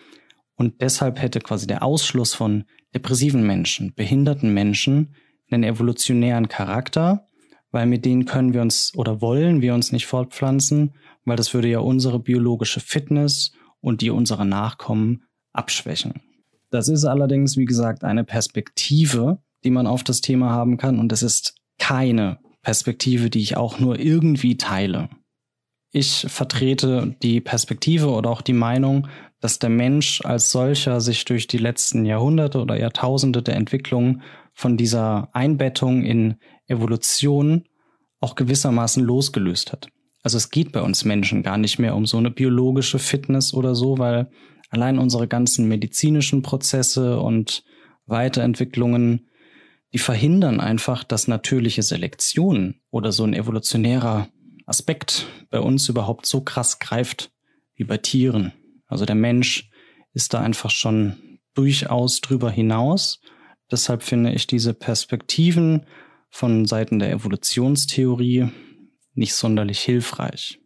Und 0.55 0.81
deshalb 0.81 1.21
hätte 1.21 1.39
quasi 1.39 1.65
der 1.65 1.81
Ausschluss 1.81 2.33
von 2.33 2.65
depressiven 2.93 3.47
Menschen, 3.47 3.93
behinderten 3.95 4.53
Menschen 4.53 5.15
einen 5.49 5.63
evolutionären 5.63 6.49
Charakter, 6.49 7.27
weil 7.73 7.85
mit 7.85 8.05
denen 8.05 8.23
können 8.23 8.53
wir 8.53 8.61
uns 8.61 8.93
oder 8.95 9.19
wollen 9.21 9.61
wir 9.61 9.73
uns 9.73 9.91
nicht 9.91 10.05
fortpflanzen 10.05 10.93
weil 11.25 11.37
das 11.37 11.53
würde 11.53 11.67
ja 11.67 11.79
unsere 11.79 12.19
biologische 12.19 12.79
Fitness 12.79 13.51
und 13.81 14.01
die 14.01 14.09
unserer 14.09 14.45
Nachkommen 14.45 15.23
abschwächen. 15.53 16.21
Das 16.69 16.87
ist 16.87 17.05
allerdings, 17.05 17.57
wie 17.57 17.65
gesagt, 17.65 18.03
eine 18.03 18.23
Perspektive, 18.23 19.39
die 19.63 19.69
man 19.69 19.87
auf 19.87 20.03
das 20.03 20.21
Thema 20.21 20.49
haben 20.49 20.77
kann 20.77 20.99
und 20.99 21.11
es 21.11 21.23
ist 21.23 21.55
keine 21.77 22.39
Perspektive, 22.61 23.29
die 23.29 23.41
ich 23.41 23.57
auch 23.57 23.79
nur 23.79 23.99
irgendwie 23.99 24.57
teile. 24.57 25.09
Ich 25.91 26.25
vertrete 26.27 27.15
die 27.21 27.39
Perspektive 27.39 28.09
oder 28.09 28.29
auch 28.31 28.41
die 28.41 28.53
Meinung, 28.53 29.07
dass 29.39 29.59
der 29.59 29.69
Mensch 29.69 30.21
als 30.23 30.51
solcher 30.51 31.01
sich 31.01 31.25
durch 31.25 31.47
die 31.47 31.57
letzten 31.57 32.05
Jahrhunderte 32.05 32.59
oder 32.59 32.79
Jahrtausende 32.79 33.43
der 33.43 33.57
Entwicklung 33.57 34.21
von 34.53 34.77
dieser 34.77 35.29
Einbettung 35.33 36.03
in 36.03 36.35
Evolution 36.73 37.65
auch 38.19 38.35
gewissermaßen 38.35 39.03
losgelöst 39.03 39.71
hat. 39.71 39.87
Also 40.23 40.37
es 40.37 40.49
geht 40.49 40.71
bei 40.71 40.81
uns 40.81 41.03
Menschen 41.03 41.43
gar 41.43 41.57
nicht 41.57 41.79
mehr 41.79 41.95
um 41.95 42.05
so 42.05 42.17
eine 42.17 42.31
biologische 42.31 42.99
Fitness 42.99 43.53
oder 43.53 43.75
so, 43.75 43.97
weil 43.97 44.29
allein 44.69 44.97
unsere 44.97 45.27
ganzen 45.27 45.67
medizinischen 45.67 46.41
Prozesse 46.41 47.19
und 47.19 47.63
Weiterentwicklungen, 48.05 49.27
die 49.93 49.97
verhindern 49.99 50.59
einfach, 50.59 51.03
dass 51.03 51.27
natürliche 51.27 51.83
Selektion 51.83 52.75
oder 52.89 53.11
so 53.11 53.23
ein 53.23 53.33
evolutionärer 53.33 54.29
Aspekt 54.65 55.27
bei 55.49 55.59
uns 55.59 55.89
überhaupt 55.89 56.25
so 56.25 56.41
krass 56.41 56.79
greift 56.79 57.31
wie 57.75 57.83
bei 57.83 57.97
Tieren. 57.97 58.53
Also 58.87 59.05
der 59.05 59.15
Mensch 59.15 59.69
ist 60.13 60.33
da 60.33 60.39
einfach 60.39 60.71
schon 60.71 61.39
durchaus 61.53 62.21
drüber 62.21 62.49
hinaus. 62.49 63.19
Deshalb 63.71 64.03
finde 64.03 64.31
ich 64.33 64.47
diese 64.47 64.73
Perspektiven 64.73 65.85
von 66.33 66.65
Seiten 66.65 66.97
der 66.97 67.11
Evolutionstheorie 67.11 68.49
nicht 69.13 69.35
sonderlich 69.35 69.79
hilfreich. 69.81 70.59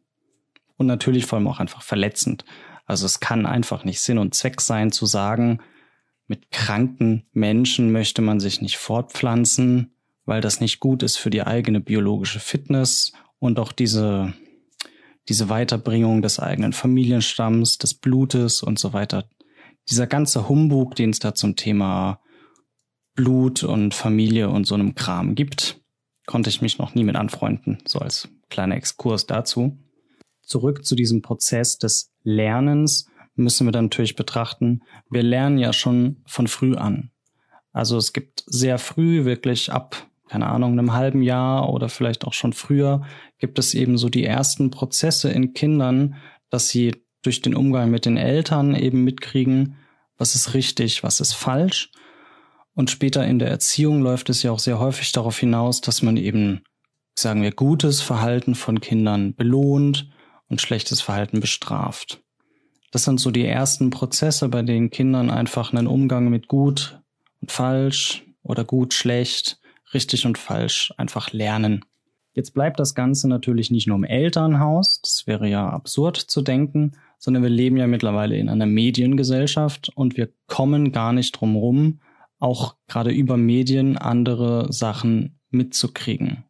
Und 0.77 0.88
natürlich 0.88 1.25
vor 1.25 1.38
allem 1.38 1.47
auch 1.50 1.59
einfach 1.59 1.81
verletzend. 1.81 2.45
Also 2.86 3.05
es 3.05 3.19
kann 3.19 3.45
einfach 3.45 3.83
nicht 3.83 4.00
Sinn 4.00 4.17
und 4.17 4.33
Zweck 4.33 4.62
sein 4.62 4.93
zu 4.93 5.05
sagen, 5.05 5.59
mit 6.25 6.51
kranken 6.51 7.25
Menschen 7.33 7.91
möchte 7.91 8.21
man 8.21 8.39
sich 8.39 8.62
nicht 8.62 8.77
fortpflanzen, 8.77 9.91
weil 10.24 10.39
das 10.39 10.62
nicht 10.62 10.79
gut 10.79 11.03
ist 11.03 11.17
für 11.17 11.29
die 11.29 11.43
eigene 11.43 11.81
biologische 11.81 12.39
Fitness 12.39 13.12
und 13.38 13.59
auch 13.59 13.74
diese, 13.74 14.33
diese 15.27 15.50
Weiterbringung 15.50 16.21
des 16.21 16.39
eigenen 16.39 16.71
Familienstamms, 16.71 17.77
des 17.77 17.93
Blutes 17.93 18.63
und 18.63 18.79
so 18.79 18.93
weiter. 18.93 19.27
Dieser 19.89 20.07
ganze 20.07 20.47
Humbug, 20.47 20.95
den 20.95 21.09
es 21.09 21.19
da 21.19 21.36
zum 21.36 21.57
Thema 21.57 22.21
Blut 23.17 23.63
und 23.63 23.95
Familie 23.95 24.50
und 24.50 24.65
so 24.65 24.75
einem 24.75 24.93
Kram 24.95 25.33
gibt, 25.36 25.81
konnte 26.27 26.50
ich 26.51 26.62
mich 26.62 26.77
noch 26.77 26.93
nie 26.93 27.03
mit 27.03 27.15
anfreunden, 27.15 27.79
so 27.86 28.00
als 28.00 28.29
kleiner 28.50 28.75
Exkurs 28.75 29.25
dazu. 29.25 29.77
Zurück 30.43 30.86
zu 30.86 30.95
diesem 30.95 31.24
Prozess 31.24 31.79
des 31.79 32.13
Lernens 32.24 33.07
müssen 33.36 33.65
wir 33.67 33.71
dann 33.71 33.86
natürlich 33.86 34.15
betrachten, 34.15 34.83
wir 35.09 35.24
lernen 35.24 35.57
ja 35.57 35.74
schon 35.74 36.17
von 36.27 36.47
früh 36.47 36.75
an. 36.75 37.12
Also 37.74 37.97
es 37.97 38.13
gibt 38.13 38.43
sehr 38.45 38.77
früh, 38.77 39.25
wirklich 39.25 39.71
ab, 39.71 40.07
keine 40.27 40.45
Ahnung, 40.45 40.74
einem 40.74 40.93
halben 40.93 41.24
Jahr 41.24 41.74
oder 41.74 41.89
vielleicht 41.89 42.25
auch 42.25 42.33
schon 42.33 42.53
früher, 42.53 43.01
gibt 43.39 43.57
es 43.57 43.74
eben 43.74 43.97
so 43.97 44.09
die 44.09 44.25
ersten 44.25 44.69
Prozesse 44.69 45.31
in 45.31 45.53
Kindern, 45.53 46.15
dass 46.51 46.69
sie 46.69 46.95
durch 47.24 47.41
den 47.41 47.55
Umgang 47.55 47.89
mit 47.89 48.05
den 48.05 48.17
Eltern 48.17 48.75
eben 48.75 49.03
mitkriegen, 49.03 49.75
was 50.17 50.36
ist 50.36 50.53
richtig, 50.53 51.03
was 51.03 51.19
ist 51.19 51.33
falsch. 51.33 51.91
Und 52.77 52.91
später 52.91 53.25
in 53.25 53.39
der 53.39 53.50
Erziehung 53.50 54.03
läuft 54.03 54.29
es 54.29 54.43
ja 54.43 54.51
auch 54.51 54.60
sehr 54.60 54.77
häufig 54.77 55.12
darauf 55.12 55.39
hinaus, 55.39 55.81
dass 55.81 56.03
man 56.03 56.15
eben 56.15 56.62
sagen 57.17 57.41
wir, 57.41 57.50
gutes 57.50 58.01
Verhalten 58.01 58.53
von 58.53 58.81
Kindern 58.81 59.34
belohnt 59.34 60.12
und 60.48 60.62
schlechtes 60.62 61.01
Verhalten 61.01 61.39
bestraft. 61.39 62.22
Das 62.91 63.03
sind 63.03 63.19
so 63.19 63.31
die 63.31 63.48
ersten 63.48 63.89
Prozesse, 63.89 64.48
bei 64.50 64.62
denen 64.62 64.91
Kindern 64.91 65.31
einfach 65.31 65.74
einen 65.74 65.88
Umgang 65.88 66.29
mit 66.29 66.50
gut 66.50 67.01
und 67.41 67.51
falsch 67.51 68.24
oder 68.43 68.63
gut, 68.63 68.93
schlecht, 68.93 69.60
richtig 69.96 70.27
und 70.27 70.38
falsch 70.38 70.93
einfach 70.98 71.34
lernen. 71.34 71.84
Jetzt 72.36 72.53
bleibt 72.53 72.79
das 72.79 72.93
Ganze 72.93 73.27
natürlich 73.27 73.72
nicht 73.72 73.88
nur 73.88 73.98
im 73.98 74.03
Elternhaus, 74.03 75.01
das 75.01 75.25
wäre 75.25 75.50
ja 75.50 75.67
absurd 75.67 76.17
zu 76.17 76.43
denken, 76.43 76.91
sondern 77.17 77.41
wir 77.41 77.50
leben 77.50 77.77
ja 77.77 77.88
mittlerweile 77.88 78.38
in 78.38 78.50
einer 78.50 78.67
Mediengesellschaft 78.67 79.89
und 79.96 80.15
wir 80.15 80.29
kommen 80.46 80.91
gar 80.91 81.12
nicht 81.12 81.31
drum 81.31 81.55
rum, 81.55 82.01
auch 82.39 82.75
gerade 82.88 83.12
über 83.12 83.38
Medien 83.38 83.98
andere 83.98 84.72
Sachen 84.72 85.39
mitzukriegen. 85.50 86.44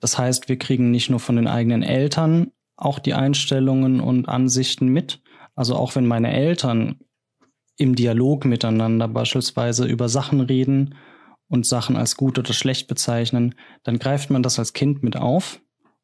Das 0.00 0.18
heißt, 0.18 0.48
wir 0.48 0.58
kriegen 0.58 0.90
nicht 0.90 1.10
nur 1.10 1.20
von 1.20 1.36
den 1.36 1.46
eigenen 1.46 1.82
Eltern 1.82 2.50
auch 2.76 2.98
die 2.98 3.14
Einstellungen 3.14 4.00
und 4.00 4.28
Ansichten 4.28 4.88
mit. 4.88 5.22
Also 5.54 5.76
auch 5.76 5.94
wenn 5.94 6.06
meine 6.06 6.32
Eltern 6.32 6.98
im 7.76 7.94
Dialog 7.94 8.44
miteinander 8.44 9.08
beispielsweise 9.08 9.86
über 9.86 10.08
Sachen 10.08 10.40
reden 10.40 10.96
und 11.48 11.66
Sachen 11.66 11.96
als 11.96 12.16
gut 12.16 12.38
oder 12.38 12.52
schlecht 12.52 12.88
bezeichnen, 12.88 13.54
dann 13.84 13.98
greift 13.98 14.30
man 14.30 14.42
das 14.42 14.58
als 14.58 14.72
Kind 14.72 15.02
mit 15.02 15.16
auf 15.16 15.60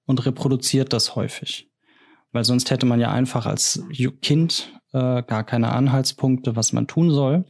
und 0.07 0.25
reproduziert 0.25 0.93
das 0.93 1.17
häufig. 1.17 1.71
Weil 2.33 2.45
sonst 2.45 2.71
hätte 2.71 2.87
man 2.87 3.01
ja 3.01 3.11
einfach 3.11 3.47
als 3.47 3.83
Kind 4.23 4.73
äh, 4.93 5.23
gar 5.23 5.45
keine 5.45 5.73
Anhaltspunkte, 5.73 6.57
was 6.57 6.73
man 6.73 6.87
tun 6.87 7.11
soll. 7.11 7.45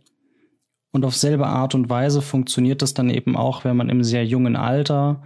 Und 0.90 1.04
auf 1.04 1.14
selbe 1.14 1.46
Art 1.46 1.74
und 1.74 1.90
Weise 1.90 2.22
funktioniert 2.22 2.82
das 2.82 2.94
dann 2.94 3.10
eben 3.10 3.36
auch, 3.36 3.64
wenn 3.64 3.76
man 3.76 3.88
im 3.88 4.02
sehr 4.02 4.24
jungen 4.24 4.56
Alter 4.56 5.22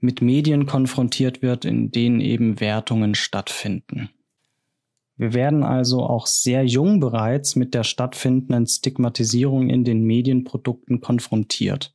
mit 0.00 0.22
Medien 0.22 0.66
konfrontiert 0.66 1.42
wird, 1.42 1.64
in 1.64 1.90
denen 1.90 2.20
eben 2.20 2.60
Wertungen 2.60 3.14
stattfinden. 3.14 4.10
Wir 5.16 5.32
werden 5.32 5.62
also 5.62 6.02
auch 6.02 6.26
sehr 6.26 6.64
jung 6.64 7.00
bereits 7.00 7.56
mit 7.56 7.72
der 7.74 7.84
stattfindenden 7.84 8.66
Stigmatisierung 8.66 9.70
in 9.70 9.84
den 9.84 10.02
Medienprodukten 10.04 11.00
konfrontiert. 11.00 11.94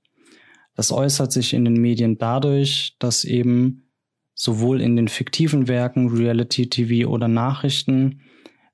Das 0.76 0.92
äußert 0.92 1.32
sich 1.32 1.54
in 1.54 1.66
den 1.66 1.74
Medien 1.74 2.18
dadurch, 2.18 2.96
dass 3.00 3.26
eben 3.26 3.90
sowohl 4.34 4.80
in 4.80 4.96
den 4.96 5.10
fiktiven 5.10 5.68
Werken, 5.68 6.08
Reality 6.08 6.70
TV 6.70 7.10
oder 7.10 7.28
Nachrichten 7.28 8.22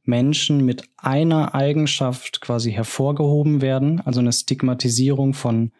Menschen 0.07 0.63
mit 0.63 0.83
einer 0.97 1.55
Eigenschaft 1.55 2.41
quasi 2.41 2.71
hervorgehoben 2.71 3.61
werden, 3.61 4.01
also 4.01 4.19
eine 4.19 4.33
Stigmatisierung 4.33 5.33
von 5.33 5.71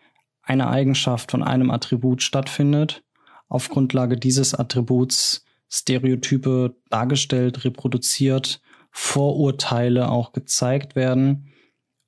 einer 0.42 0.70
Eigenschaft, 0.70 1.32
von 1.32 1.44
einem 1.44 1.72
Attribut 1.72 2.22
stattfindet, 2.22 3.04
auf 3.48 3.70
Grundlage 3.70 4.18
dieses 4.18 4.54
Attributs 4.54 5.46
Stereotype 5.70 6.76
dargestellt, 6.90 7.66
reproduziert, 7.66 8.62
Vorurteile 8.92 10.10
auch 10.10 10.32
gezeigt 10.32 10.96
werden 10.96 11.52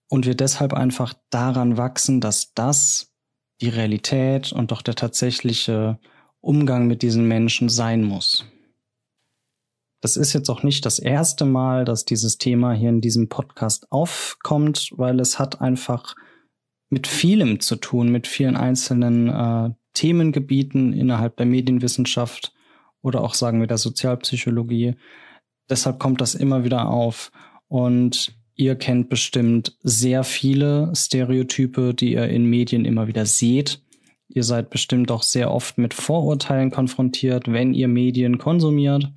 und 0.08 0.26
wir 0.26 0.36
deshalb 0.36 0.74
einfach 0.74 1.14
daran 1.30 1.78
wachsen, 1.78 2.22
dass 2.22 2.54
das 2.54 3.14
die 3.62 3.70
Realität 3.70 4.54
und 4.54 4.72
doch 4.72 4.82
der 4.82 4.96
tatsächliche 4.96 6.00
Umgang 6.40 6.88
mit 6.88 7.02
diesen 7.02 7.28
Menschen 7.28 7.68
sein 7.68 8.04
muss. 8.04 8.46
Das 10.02 10.16
ist 10.16 10.34
jetzt 10.34 10.50
auch 10.50 10.64
nicht 10.64 10.86
das 10.86 11.00
erste 11.00 11.46
Mal, 11.46 11.84
dass 11.84 12.06
dieses 12.06 12.38
Thema 12.38 12.74
hier 12.74 12.90
in 12.90 13.02
diesem 13.02 13.30
Podcast 13.30 13.92
aufkommt, 13.92 14.92
weil 14.96 15.20
es 15.20 15.40
hat 15.40 15.60
einfach 15.60 16.16
mit 16.90 17.08
vielem 17.08 17.60
zu 17.60 17.76
tun, 17.76 18.10
mit 18.10 18.28
vielen 18.28 18.56
einzelnen 18.56 19.28
äh, 19.28 19.72
Themengebieten 19.94 20.94
innerhalb 20.94 21.38
der 21.38 21.48
Medienwissenschaft 21.48 22.54
oder 23.02 23.22
auch 23.22 23.34
sagen 23.34 23.60
wir 23.60 23.68
der 23.68 23.80
Sozialpsychologie. 23.80 24.96
Deshalb 25.70 26.00
kommt 26.00 26.22
das 26.22 26.36
immer 26.36 26.64
wieder 26.64 26.90
auf. 26.90 27.32
Und 27.68 28.38
ihr 28.56 28.76
kennt 28.76 29.10
bestimmt 29.10 29.78
sehr 29.82 30.24
viele 30.24 30.92
Stereotype, 30.96 31.94
die 31.94 32.14
ihr 32.14 32.28
in 32.28 32.46
Medien 32.46 32.86
immer 32.86 33.08
wieder 33.08 33.26
seht. 33.26 33.82
Ihr 34.30 34.44
seid 34.44 34.70
bestimmt 34.70 35.10
auch 35.10 35.24
sehr 35.24 35.52
oft 35.52 35.78
mit 35.78 35.94
Vorurteilen 35.94 36.70
konfrontiert, 36.70 37.52
wenn 37.52 37.74
ihr 37.74 37.88
Medien 37.88 38.38
konsumiert 38.38 39.12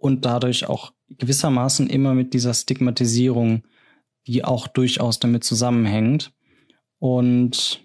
und 0.00 0.24
dadurch 0.24 0.66
auch 0.66 0.92
gewissermaßen 1.08 1.88
immer 1.88 2.14
mit 2.14 2.34
dieser 2.34 2.54
Stigmatisierung, 2.54 3.62
die 4.26 4.44
auch 4.44 4.66
durchaus 4.66 5.18
damit 5.18 5.44
zusammenhängt. 5.44 6.32
Und 6.98 7.82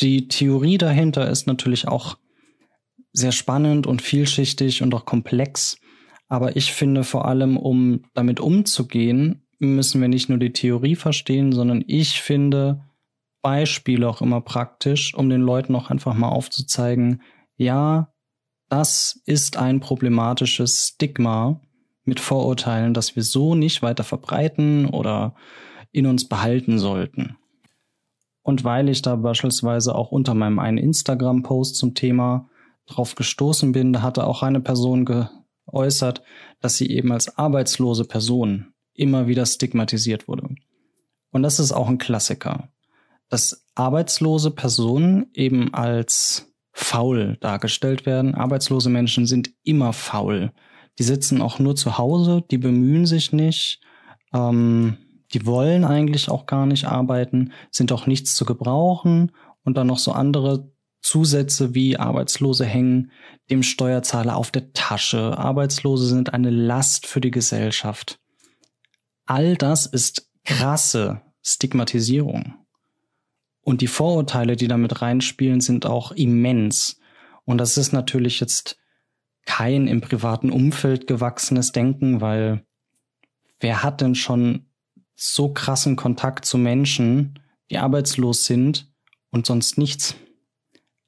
die 0.00 0.28
Theorie 0.28 0.78
dahinter 0.78 1.28
ist 1.28 1.46
natürlich 1.46 1.88
auch 1.88 2.18
sehr 3.12 3.32
spannend 3.32 3.86
und 3.86 4.02
vielschichtig 4.02 4.82
und 4.82 4.94
auch 4.94 5.04
komplex. 5.04 5.78
Aber 6.28 6.56
ich 6.56 6.72
finde 6.72 7.04
vor 7.04 7.26
allem, 7.26 7.56
um 7.56 8.04
damit 8.14 8.40
umzugehen, 8.40 9.46
müssen 9.58 10.00
wir 10.00 10.08
nicht 10.08 10.28
nur 10.28 10.38
die 10.38 10.52
Theorie 10.52 10.96
verstehen, 10.96 11.52
sondern 11.52 11.84
ich 11.86 12.20
finde 12.20 12.84
Beispiele 13.40 14.08
auch 14.08 14.20
immer 14.20 14.40
praktisch, 14.40 15.14
um 15.14 15.28
den 15.28 15.42
Leuten 15.42 15.76
auch 15.76 15.90
einfach 15.90 16.14
mal 16.14 16.30
aufzuzeigen, 16.30 17.22
ja, 17.56 18.13
das 18.74 19.20
ist 19.24 19.56
ein 19.56 19.78
problematisches 19.78 20.88
Stigma 20.88 21.60
mit 22.02 22.18
Vorurteilen, 22.18 22.92
das 22.92 23.14
wir 23.14 23.22
so 23.22 23.54
nicht 23.54 23.82
weiter 23.82 24.02
verbreiten 24.02 24.86
oder 24.86 25.36
in 25.92 26.06
uns 26.06 26.28
behalten 26.28 26.80
sollten. 26.80 27.36
Und 28.42 28.64
weil 28.64 28.88
ich 28.88 29.00
da 29.00 29.14
beispielsweise 29.14 29.94
auch 29.94 30.10
unter 30.10 30.34
meinem 30.34 30.58
einen 30.58 30.78
Instagram-Post 30.78 31.76
zum 31.76 31.94
Thema 31.94 32.50
drauf 32.86 33.14
gestoßen 33.14 33.70
bin, 33.70 33.92
da 33.92 34.02
hatte 34.02 34.26
auch 34.26 34.42
eine 34.42 34.60
Person 34.60 35.04
geäußert, 35.04 36.24
dass 36.60 36.76
sie 36.76 36.90
eben 36.90 37.12
als 37.12 37.38
arbeitslose 37.38 38.04
Person 38.04 38.72
immer 38.92 39.28
wieder 39.28 39.46
stigmatisiert 39.46 40.26
wurde. 40.26 40.48
Und 41.30 41.44
das 41.44 41.60
ist 41.60 41.70
auch 41.70 41.88
ein 41.88 41.98
Klassiker, 41.98 42.70
dass 43.28 43.68
arbeitslose 43.76 44.50
Personen 44.50 45.30
eben 45.32 45.72
als 45.72 46.50
faul 46.74 47.38
dargestellt 47.40 48.04
werden. 48.04 48.34
Arbeitslose 48.34 48.90
Menschen 48.90 49.26
sind 49.26 49.50
immer 49.62 49.92
faul. 49.92 50.52
Die 50.98 51.04
sitzen 51.04 51.40
auch 51.40 51.58
nur 51.58 51.76
zu 51.76 51.98
Hause, 51.98 52.44
die 52.50 52.58
bemühen 52.58 53.06
sich 53.06 53.32
nicht, 53.32 53.80
ähm, 54.34 54.98
die 55.32 55.46
wollen 55.46 55.84
eigentlich 55.84 56.28
auch 56.28 56.46
gar 56.46 56.66
nicht 56.66 56.84
arbeiten, 56.84 57.52
sind 57.70 57.92
auch 57.92 58.06
nichts 58.06 58.34
zu 58.36 58.44
gebrauchen 58.44 59.32
und 59.64 59.76
dann 59.76 59.86
noch 59.86 59.98
so 59.98 60.12
andere 60.12 60.70
Zusätze 61.00 61.74
wie 61.74 61.96
Arbeitslose 61.96 62.64
hängen 62.64 63.12
dem 63.50 63.62
Steuerzahler 63.62 64.36
auf 64.36 64.50
der 64.50 64.72
Tasche. 64.72 65.38
Arbeitslose 65.38 66.06
sind 66.06 66.32
eine 66.32 66.50
Last 66.50 67.06
für 67.06 67.20
die 67.20 67.30
Gesellschaft. 67.30 68.18
All 69.26 69.56
das 69.56 69.86
ist 69.86 70.30
krasse 70.44 71.22
Stigmatisierung. 71.42 72.63
Und 73.64 73.80
die 73.80 73.86
Vorurteile, 73.86 74.56
die 74.56 74.68
damit 74.68 75.00
reinspielen, 75.02 75.60
sind 75.60 75.86
auch 75.86 76.12
immens. 76.12 77.00
Und 77.44 77.58
das 77.58 77.76
ist 77.76 77.92
natürlich 77.92 78.40
jetzt 78.40 78.78
kein 79.46 79.88
im 79.88 80.00
privaten 80.00 80.50
Umfeld 80.50 81.06
gewachsenes 81.06 81.72
Denken, 81.72 82.20
weil 82.20 82.64
wer 83.60 83.82
hat 83.82 84.00
denn 84.00 84.14
schon 84.14 84.66
so 85.14 85.52
krassen 85.52 85.96
Kontakt 85.96 86.44
zu 86.44 86.58
Menschen, 86.58 87.38
die 87.70 87.78
arbeitslos 87.78 88.46
sind 88.46 88.92
und 89.30 89.46
sonst 89.46 89.78
nichts? 89.78 90.14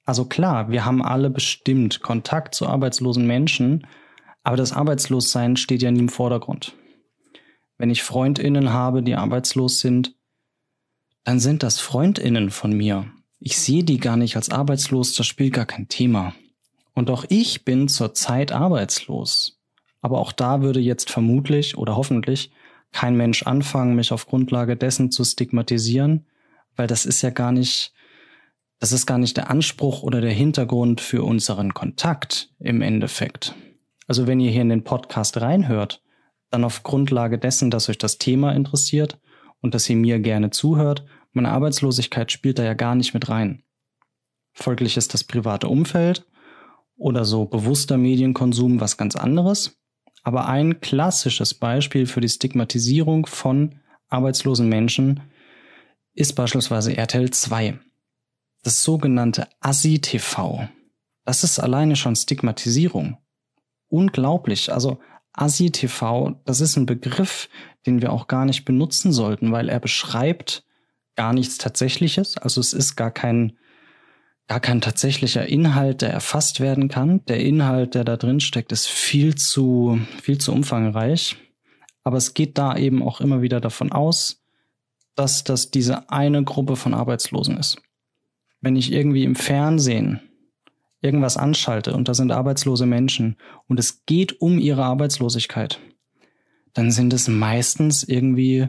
Also 0.05 0.25
klar, 0.25 0.71
wir 0.71 0.85
haben 0.85 1.03
alle 1.03 1.31
bestimmt 1.31 2.01
Kontakt 2.01 2.55
zu 2.55 2.67
arbeitslosen 2.67 3.27
Menschen, 3.27 3.87
aber 4.45 4.57
das 4.57 4.73
Arbeitslossein 4.73 5.57
steht 5.57 5.83
ja 5.83 5.91
nie 5.91 6.01
im 6.01 6.09
Vordergrund. 6.09 6.75
Wenn 7.77 7.91
ich 7.91 8.03
Freundinnen 8.03 8.73
habe, 8.73 9.03
die 9.03 9.17
arbeitslos 9.17 9.81
sind, 9.81 10.16
dann 11.27 11.41
sind 11.41 11.65
das 11.65 11.81
Freundinnen 11.81 12.51
von 12.51 12.73
mir. 12.73 13.11
Ich 13.41 13.59
sehe 13.59 13.83
die 13.83 13.99
gar 13.99 14.17
nicht 14.17 14.37
als 14.37 14.49
arbeitslos, 14.49 15.13
das 15.15 15.27
spielt 15.27 15.55
gar 15.55 15.67
kein 15.67 15.89
Thema. 15.89 16.35
Und 16.95 17.11
auch 17.11 17.25
ich 17.29 17.65
bin 17.65 17.89
zurzeit 17.89 18.53
arbeitslos. 18.53 19.59
Aber 20.01 20.21
auch 20.21 20.31
da 20.31 20.63
würde 20.63 20.79
jetzt 20.79 21.11
vermutlich 21.11 21.77
oder 21.77 21.97
hoffentlich 21.97 22.53
kein 22.93 23.17
Mensch 23.17 23.43
anfangen, 23.43 23.97
mich 23.97 24.13
auf 24.13 24.29
Grundlage 24.29 24.77
dessen 24.77 25.11
zu 25.11 25.25
stigmatisieren, 25.25 26.27
weil 26.77 26.87
das 26.87 27.05
ist 27.05 27.23
ja 27.23 27.31
gar 27.31 27.51
nicht 27.51 27.93
das 28.79 28.93
ist 28.93 29.07
gar 29.07 29.19
nicht 29.19 29.37
der 29.37 29.51
Anspruch 29.51 30.05
oder 30.05 30.21
der 30.21 30.33
Hintergrund 30.33 31.01
für 31.01 31.25
unseren 31.25 31.75
Kontakt 31.75 32.51
im 32.61 32.83
Endeffekt. 32.83 33.57
Also 34.07 34.29
wenn 34.29 34.39
ihr 34.39 34.53
hier 34.53 34.63
in 34.63 34.69
den 34.69 34.85
Podcast 34.85 35.41
reinhört, 35.41 36.03
dann 36.51 36.63
auf 36.63 36.85
Grundlage 36.85 37.39
dessen, 37.39 37.73
dass 37.73 37.89
euch 37.89 37.99
das 37.99 38.19
Thema 38.19 38.53
interessiert 38.53 39.19
und 39.61 39.75
dass 39.75 39.91
ihr 39.91 39.97
mir 39.97 40.21
gerne 40.21 40.51
zuhört, 40.51 41.05
meine 41.37 41.51
Arbeitslosigkeit 41.51 42.33
spielt 42.33 42.59
da 42.59 42.65
ja 42.65 42.75
gar 42.75 42.95
nicht 42.95 43.15
mit 43.15 43.29
rein. 43.29 43.63
Folglich 44.53 44.97
ist 44.97 45.15
das 45.15 45.23
private 45.23 45.69
Umfeld 45.69 46.27
oder 46.97 47.25
so 47.25 47.45
bewusster 47.45 47.99
Medienkonsum 47.99 48.81
was 48.81 48.97
ganz 48.97 49.15
anderes. 49.15 49.79
Aber 50.23 50.49
ein 50.49 50.81
klassisches 50.81 51.55
Beispiel 51.55 52.07
für 52.07 52.21
die 52.21 52.29
Stigmatisierung 52.29 53.27
von 53.27 53.81
arbeitslosen 54.09 54.69
Menschen 54.69 55.21
ist 56.15 56.33
beispielsweise 56.35 56.97
RTL 56.97 57.31
2 57.31 57.79
das 58.67 58.83
sogenannte 58.83 59.47
ASI-TV. 59.61 60.69
Das 61.25 61.45
ist 61.45 61.61
alleine 61.61 61.95
schon 61.95 62.17
Stigmatisierung. 62.17 63.19
Unglaublich. 63.87 64.73
Also 64.73 64.99
ASI-TV, 65.35 66.41
das 66.45 66.61
ist 66.61 66.77
ein 66.77 66.87
Begriff, 66.87 67.49
den 67.87 68.03
wir 68.03 68.13
auch 68.13 68.27
gar 68.27 68.45
nicht 68.45 68.65
benutzen 68.65 69.13
sollten, 69.13 69.53
weil 69.53 69.69
er 69.69 69.79
beschreibt 69.79 70.66
gar 71.17 71.33
nichts 71.33 71.59
Tatsächliches. 71.59 72.37
Also 72.39 72.61
es 72.61 72.73
ist 72.73 72.97
gar 72.97 73.11
kein, 73.11 73.59
gar 74.47 74.61
kein 74.61 74.81
tatsächlicher 74.81 75.47
Inhalt, 75.47 76.03
der 76.03 76.11
erfasst 76.11 76.61
werden 76.61 76.89
kann. 76.89 77.25
Der 77.27 77.41
Inhalt, 77.41 77.95
der 77.95 78.05
da 78.05 78.17
drin 78.17 78.41
steckt, 78.41 78.73
ist 78.73 78.87
viel 78.87 79.35
zu, 79.35 80.01
viel 80.23 80.39
zu 80.39 80.53
umfangreich. 80.53 81.37
Aber 82.05 82.17
es 82.17 82.35
geht 82.35 82.59
da 82.59 82.77
eben 82.77 83.03
auch 83.03 83.21
immer 83.21 83.43
wieder 83.43 83.61
davon 83.61 83.91
aus, 83.91 84.43
dass 85.17 85.45
das 85.45 85.71
diese 85.71 86.11
eine 86.11 86.45
Gruppe 86.45 86.77
von 86.77 86.95
Arbeitslosen 86.95 87.57
ist 87.57 87.79
wenn 88.61 88.77
ich 88.77 88.93
irgendwie 88.93 89.25
im 89.25 89.37
Fernsehen 89.37 90.21
irgendwas 91.01 91.37
anschalte 91.37 91.95
und 91.95 92.09
da 92.09 92.15
sind 92.15 92.33
arbeitslose 92.33 92.87
Menschen 92.87 93.37
und 93.69 93.79
es 93.79 94.05
geht 94.07 94.41
um 94.41 94.59
ihre 94.59 94.85
Arbeitslosigkeit, 94.85 95.79
dann 96.73 96.91
sind 96.91 97.13
es 97.13 97.29
meistens 97.29 98.03
irgendwie, 98.03 98.69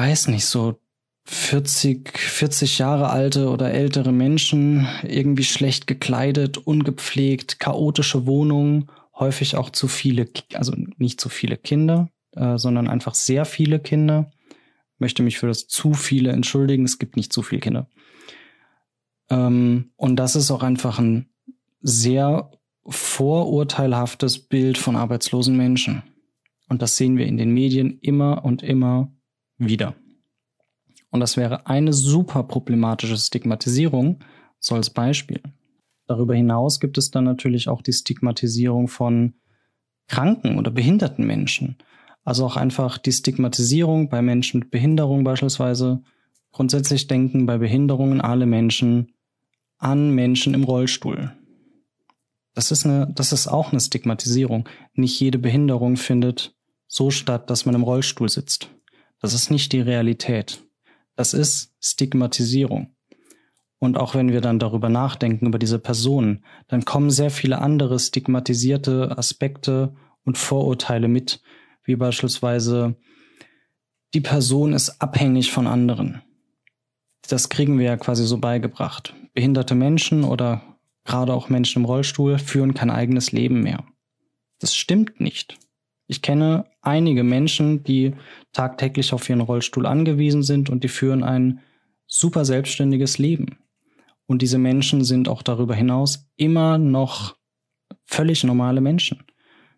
weiß 0.00 0.28
nicht, 0.28 0.46
so 0.46 0.80
40, 1.24 2.18
40 2.18 2.78
Jahre 2.78 3.10
alte 3.10 3.50
oder 3.50 3.70
ältere 3.70 4.12
Menschen, 4.12 4.88
irgendwie 5.02 5.44
schlecht 5.44 5.86
gekleidet, 5.86 6.56
ungepflegt, 6.56 7.60
chaotische 7.60 8.26
Wohnungen, 8.26 8.90
häufig 9.14 9.56
auch 9.56 9.68
zu 9.68 9.88
viele, 9.88 10.26
also 10.54 10.72
nicht 10.96 11.20
zu 11.20 11.28
viele 11.28 11.58
Kinder, 11.58 12.08
äh, 12.32 12.56
sondern 12.56 12.88
einfach 12.88 13.14
sehr 13.14 13.44
viele 13.44 13.78
Kinder. 13.78 14.30
Möchte 14.98 15.22
mich 15.22 15.38
für 15.38 15.48
das 15.48 15.66
zu 15.68 15.92
viele 15.92 16.32
entschuldigen, 16.32 16.84
es 16.84 16.98
gibt 16.98 17.16
nicht 17.16 17.30
zu 17.30 17.42
viele 17.42 17.60
Kinder. 17.60 17.86
Ähm, 19.28 19.92
und 19.96 20.16
das 20.16 20.34
ist 20.34 20.50
auch 20.50 20.62
einfach 20.62 20.98
ein 20.98 21.28
sehr 21.82 22.50
vorurteilhaftes 22.86 24.38
Bild 24.38 24.78
von 24.78 24.96
arbeitslosen 24.96 25.58
Menschen. 25.58 26.02
Und 26.70 26.80
das 26.80 26.96
sehen 26.96 27.18
wir 27.18 27.26
in 27.26 27.36
den 27.36 27.52
Medien 27.52 27.98
immer 28.00 28.46
und 28.46 28.62
immer 28.62 29.12
wieder. 29.66 29.94
Und 31.10 31.20
das 31.20 31.36
wäre 31.36 31.66
eine 31.66 31.92
super 31.92 32.44
problematische 32.44 33.16
Stigmatisierung, 33.16 34.20
so 34.58 34.74
als 34.74 34.90
Beispiel. 34.90 35.40
Darüber 36.06 36.34
hinaus 36.34 36.80
gibt 36.80 36.98
es 36.98 37.10
dann 37.10 37.24
natürlich 37.24 37.68
auch 37.68 37.82
die 37.82 37.92
Stigmatisierung 37.92 38.88
von 38.88 39.34
kranken 40.08 40.58
oder 40.58 40.70
behinderten 40.70 41.26
Menschen. 41.26 41.76
Also 42.24 42.44
auch 42.44 42.56
einfach 42.56 42.98
die 42.98 43.12
Stigmatisierung 43.12 44.08
bei 44.08 44.22
Menschen 44.22 44.60
mit 44.60 44.70
Behinderung 44.70 45.24
beispielsweise. 45.24 46.02
Grundsätzlich 46.52 47.06
denken 47.06 47.46
bei 47.46 47.58
Behinderungen 47.58 48.20
alle 48.20 48.46
Menschen 48.46 49.12
an 49.78 50.10
Menschen 50.10 50.52
im 50.54 50.64
Rollstuhl. 50.64 51.32
Das 52.54 52.70
ist 52.70 52.84
eine, 52.84 53.10
das 53.14 53.32
ist 53.32 53.46
auch 53.46 53.72
eine 53.72 53.80
Stigmatisierung. 53.80 54.68
Nicht 54.94 55.18
jede 55.20 55.38
Behinderung 55.38 55.96
findet 55.96 56.54
so 56.88 57.10
statt, 57.10 57.48
dass 57.48 57.64
man 57.64 57.74
im 57.74 57.84
Rollstuhl 57.84 58.28
sitzt. 58.28 58.68
Das 59.20 59.34
ist 59.34 59.50
nicht 59.50 59.72
die 59.72 59.80
Realität. 59.80 60.64
Das 61.14 61.34
ist 61.34 61.74
Stigmatisierung. 61.80 62.94
Und 63.78 63.96
auch 63.96 64.14
wenn 64.14 64.30
wir 64.30 64.40
dann 64.40 64.58
darüber 64.58 64.88
nachdenken, 64.88 65.46
über 65.46 65.58
diese 65.58 65.78
Personen, 65.78 66.44
dann 66.68 66.84
kommen 66.84 67.10
sehr 67.10 67.30
viele 67.30 67.58
andere 67.58 67.98
stigmatisierte 67.98 69.16
Aspekte 69.16 69.94
und 70.24 70.36
Vorurteile 70.36 71.08
mit, 71.08 71.42
wie 71.84 71.96
beispielsweise 71.96 72.96
die 74.12 74.20
Person 74.20 74.72
ist 74.72 75.00
abhängig 75.00 75.50
von 75.50 75.66
anderen. 75.66 76.22
Das 77.28 77.48
kriegen 77.48 77.78
wir 77.78 77.86
ja 77.86 77.96
quasi 77.96 78.26
so 78.26 78.38
beigebracht. 78.38 79.14
Behinderte 79.34 79.74
Menschen 79.74 80.24
oder 80.24 80.62
gerade 81.04 81.32
auch 81.32 81.48
Menschen 81.48 81.80
im 81.80 81.84
Rollstuhl 81.84 82.38
führen 82.38 82.74
kein 82.74 82.90
eigenes 82.90 83.32
Leben 83.32 83.62
mehr. 83.62 83.84
Das 84.58 84.74
stimmt 84.74 85.20
nicht. 85.20 85.58
Ich 86.10 86.22
kenne 86.22 86.64
einige 86.82 87.22
Menschen, 87.22 87.84
die 87.84 88.14
tagtäglich 88.52 89.12
auf 89.12 89.30
ihren 89.30 89.40
Rollstuhl 89.40 89.86
angewiesen 89.86 90.42
sind 90.42 90.68
und 90.68 90.82
die 90.82 90.88
führen 90.88 91.22
ein 91.22 91.60
super 92.08 92.44
selbstständiges 92.44 93.18
Leben. 93.18 93.60
Und 94.26 94.42
diese 94.42 94.58
Menschen 94.58 95.04
sind 95.04 95.28
auch 95.28 95.40
darüber 95.44 95.72
hinaus 95.76 96.28
immer 96.34 96.78
noch 96.78 97.36
völlig 98.06 98.42
normale 98.42 98.80
Menschen. 98.80 99.22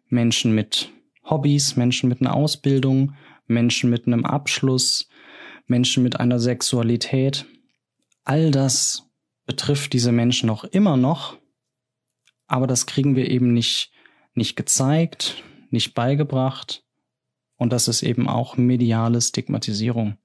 Menschen 0.09 0.55
mit 0.55 0.91
Hobbys, 1.23 1.77
Menschen 1.77 2.09
mit 2.09 2.23
einer 2.23 2.35
Ausbildung, 2.35 3.15
Menschen 3.47 3.91
mit 3.91 4.07
einem 4.07 4.25
Abschluss, 4.25 5.11
Menschen 5.67 6.03
mit 6.03 6.19
einer 6.19 6.41
Sexualität. 6.41 7.45
All 8.25 8.51
das 8.51 9.07
betrifft 9.45 9.93
diese 9.93 10.13
Menschen 10.13 10.49
auch 10.49 10.65
immer 10.65 10.97
noch, 10.97 11.37
aber 12.47 12.67
das 12.67 12.87
kriegen 12.87 13.17
wir 13.17 13.31
eben 13.31 13.53
nicht, 13.53 13.93
nicht 14.33 14.57
gezeigt, 14.57 15.43
nicht 15.73 15.95
beigebracht. 15.95 16.85
Und 17.57 17.73
das 17.73 17.89
ist 17.89 18.03
eben 18.03 18.29
auch 18.29 18.57
mediale 18.57 19.21
Stigmatisierung, 19.21 20.17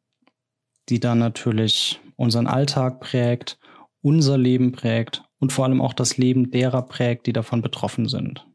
die 0.89 0.99
dann 0.99 1.19
natürlich 1.19 1.99
unseren 2.15 2.47
Alltag 2.47 2.99
prägt 2.99 3.59
unser 4.07 4.37
Leben 4.37 4.71
prägt 4.71 5.23
und 5.39 5.51
vor 5.51 5.65
allem 5.65 5.81
auch 5.81 5.93
das 5.93 6.17
Leben 6.17 6.51
derer 6.51 6.83
prägt, 6.83 7.27
die 7.27 7.33
davon 7.33 7.61
betroffen 7.61 8.07
sind. 8.07 8.47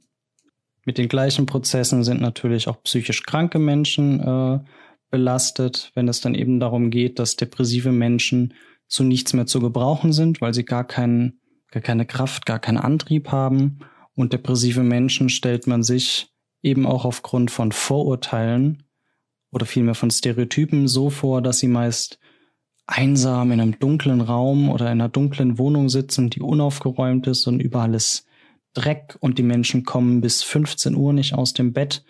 Mit 0.85 0.99
den 0.99 1.09
gleichen 1.09 1.47
Prozessen 1.47 2.03
sind 2.03 2.21
natürlich 2.21 2.69
auch 2.69 2.83
psychisch 2.83 3.23
kranke 3.23 3.59
Menschen 3.59 4.21
äh, 4.21 4.61
belastet, 5.11 5.93
wenn 5.95 6.09
es 6.09 6.21
dann 6.21 6.35
eben 6.35 6.59
darum 6.59 6.91
geht, 6.91 7.19
dass 7.19 7.37
depressive 7.37 7.93
Menschen 7.93 8.55
zu 8.89 9.05
nichts 9.05 9.35
mehr 9.35 9.47
zu 9.47 9.61
gebrauchen 9.61 10.13
sind, 10.13 10.41
weil 10.41 10.55
sie 10.55 10.65
gar, 10.65 10.85
kein, 10.85 11.39
gar 11.71 11.83
keine 11.83 12.07
Kraft, 12.07 12.47
gar 12.47 12.59
keinen 12.59 12.79
Antrieb 12.79 13.29
haben. 13.29 13.81
Und 14.15 14.33
depressive 14.33 14.83
Menschen 14.83 15.29
stellt 15.29 15.67
man 15.67 15.83
sich 15.83 16.32
eben 16.63 16.87
auch 16.87 17.05
aufgrund 17.05 17.51
von 17.51 17.73
Vorurteilen 17.73 18.85
oder 19.51 19.67
vielmehr 19.67 19.95
von 19.95 20.11
Stereotypen 20.11 20.89
so 20.89 21.11
vor, 21.11 21.43
dass 21.43 21.59
sie 21.59 21.69
meist 21.69 22.19
einsam 22.87 23.53
in 23.53 23.61
einem 23.61 23.79
dunklen 23.79 24.21
Raum 24.21 24.71
oder 24.71 24.87
in 24.87 25.01
einer 25.01 25.09
dunklen 25.09 25.59
Wohnung 25.59 25.89
sitzen, 25.89 26.31
die 26.31 26.41
unaufgeräumt 26.41 27.27
ist 27.27 27.47
und 27.47 27.61
überall 27.61 27.95
ist 27.95 28.27
Dreck 28.75 29.17
und 29.21 29.39
die 29.39 29.43
Menschen 29.43 29.85
kommen 29.85 30.21
bis 30.21 30.43
15 30.43 30.95
Uhr 30.97 31.13
nicht 31.13 31.35
aus 31.35 31.53
dem 31.53 31.73
Bett 31.73 32.05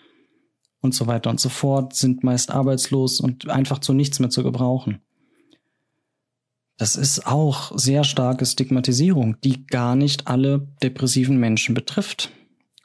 und 0.81 0.95
so 0.95 1.07
weiter 1.07 1.29
und 1.29 1.39
so 1.39 1.49
fort, 1.49 1.93
sind 1.95 2.23
meist 2.23 2.51
arbeitslos 2.51 3.19
und 3.19 3.49
einfach 3.49 3.79
zu 3.79 3.93
nichts 3.93 4.19
mehr 4.19 4.29
zu 4.29 4.43
gebrauchen. 4.43 5.01
Das 6.77 6.95
ist 6.95 7.27
auch 7.27 7.77
sehr 7.77 8.03
starke 8.03 8.45
Stigmatisierung, 8.45 9.39
die 9.41 9.65
gar 9.67 9.95
nicht 9.95 10.27
alle 10.27 10.67
depressiven 10.81 11.37
Menschen 11.37 11.75
betrifft. 11.75 12.31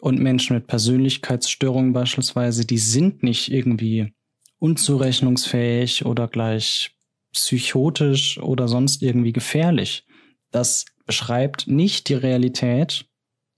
Und 0.00 0.20
Menschen 0.20 0.54
mit 0.54 0.66
Persönlichkeitsstörungen 0.66 1.92
beispielsweise, 1.92 2.64
die 2.64 2.78
sind 2.78 3.22
nicht 3.22 3.50
irgendwie 3.50 4.12
unzurechnungsfähig 4.58 6.04
oder 6.06 6.28
gleich 6.28 6.92
psychotisch 7.32 8.38
oder 8.38 8.68
sonst 8.68 9.02
irgendwie 9.02 9.32
gefährlich. 9.32 10.06
Das 10.50 10.86
beschreibt 11.06 11.66
nicht 11.66 12.08
die 12.08 12.14
Realität, 12.14 13.06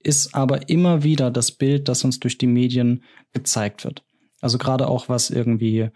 ist 0.03 0.35
aber 0.35 0.69
immer 0.69 1.03
wieder 1.03 1.31
das 1.31 1.53
Bild, 1.53 1.89
das 1.89 2.05
uns 2.05 2.21
durch 2.21 2.39
die 2.39 2.47
Medien 2.47 3.05
gezeigt 3.33 3.85
wird. 3.85 4.03
Also 4.41 4.57
gerade 4.57 4.89
auch 4.89 5.09
was 5.09 5.31
irgendwie 5.31 5.91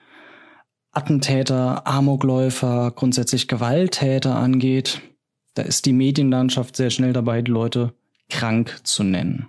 Attentäter, 0.91 1.87
Amokläufer, 1.87 2.93
grundsätzlich 2.95 3.49
Gewalttäter 3.49 4.37
angeht, 4.37 5.01
da 5.55 5.63
ist 5.63 5.87
die 5.87 5.93
Medienlandschaft 5.93 6.77
sehr 6.77 6.91
schnell 6.91 7.13
dabei, 7.13 7.43
die 7.43 7.51
Leute 7.51 7.95
krank 8.29 8.81
zu 8.85 9.03
nennen. 9.03 9.49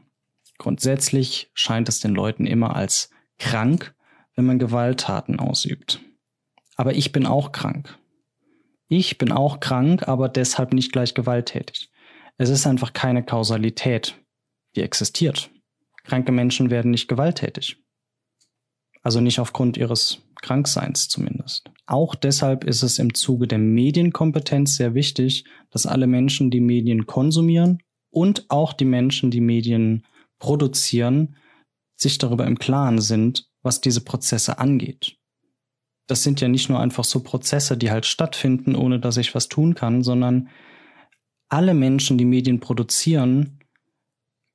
Grundsätzlich 0.58 1.50
scheint 1.54 1.90
es 1.90 2.00
den 2.00 2.14
Leuten 2.14 2.46
immer 2.46 2.76
als 2.76 3.10
krank, 3.38 3.94
wenn 4.36 4.46
man 4.46 4.60
Gewalttaten 4.60 5.40
ausübt. 5.40 6.02
Aber 6.76 6.94
ich 6.94 7.12
bin 7.12 7.26
auch 7.26 7.52
krank. 7.52 7.98
Ich 8.88 9.18
bin 9.18 9.32
auch 9.32 9.60
krank, 9.60 10.08
aber 10.08 10.30
deshalb 10.30 10.74
nicht 10.74 10.92
gleich 10.92 11.14
gewalttätig. 11.14 11.90
Es 12.38 12.50
ist 12.50 12.68
einfach 12.68 12.94
keine 12.94 13.24
Kausalität, 13.24 14.16
die 14.76 14.82
existiert. 14.82 15.50
Kranke 16.04 16.32
Menschen 16.32 16.70
werden 16.70 16.92
nicht 16.92 17.08
gewalttätig. 17.08 17.78
Also 19.02 19.22
nicht 19.22 19.40
aufgrund 19.40 19.78
ihres 19.78 20.22
Krankseins 20.42 21.08
zumindest. 21.08 21.70
Auch 21.88 22.14
deshalb 22.16 22.64
ist 22.64 22.84
es 22.84 23.00
im 23.00 23.14
Zuge 23.14 23.48
der 23.48 23.58
Medienkompetenz 23.58 24.76
sehr 24.76 24.94
wichtig, 24.94 25.46
dass 25.72 25.86
alle 25.86 26.08
Menschen, 26.08 26.52
die 26.52 26.62
Medien 26.62 27.06
konsumieren 27.06 27.80
und 28.10 28.46
auch 28.50 28.74
die 28.74 28.86
Menschen, 28.86 29.32
die 29.32 29.42
Medien 29.42 30.06
produzieren, 30.40 31.38
sich 31.96 32.18
darüber 32.18 32.46
im 32.46 32.60
Klaren 32.60 33.00
sind, 33.00 33.50
was 33.62 33.82
diese 33.82 34.02
Prozesse 34.02 34.60
angeht 34.60 35.18
das 36.08 36.24
sind 36.24 36.42
ja 36.42 36.48
nicht 36.48 36.70
nur 36.70 36.80
einfach 36.80 37.04
so 37.04 37.22
Prozesse, 37.22 37.78
die 37.78 37.92
halt 37.92 38.06
stattfinden, 38.06 38.76
ohne 38.76 39.00
dass 39.00 39.18
ich 39.18 39.34
was 39.34 39.48
tun 39.48 39.76
kann, 39.76 40.04
sondern 40.04 40.50
alle 41.50 41.74
Menschen, 41.74 42.18
die 42.18 42.26
Medien 42.26 42.60
produzieren, 42.60 43.60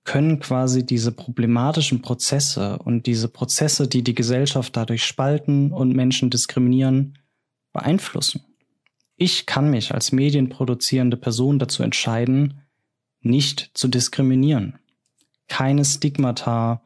können 0.05 0.41
quasi 0.41 0.85
diese 0.85 1.13
problematischen 1.13 2.03
Prozesse 2.03 2.79
und 2.79 3.07
diese 3.07 3.29
Prozesse, 3.29 3.87
die 3.87 4.03
die 4.03 4.15
Gesellschaft 4.15 4.77
dadurch 4.77 5.05
spalten 5.05 5.73
und 5.73 5.95
Menschen 5.95 6.31
diskriminieren, 6.31 7.19
beeinflussen. 7.73 8.43
Ich 9.17 9.47
kann 9.47 9.71
mich 9.71 9.93
als 9.93 10.13
medienproduzierende 10.13 11.17
Person 11.17 11.59
dazu 11.59 11.83
entscheiden, 11.83 12.63
nicht 13.21 13.71
zu 13.75 13.87
diskriminieren, 13.87 14.79
keine 15.51 15.85
Stigmata 15.85 16.81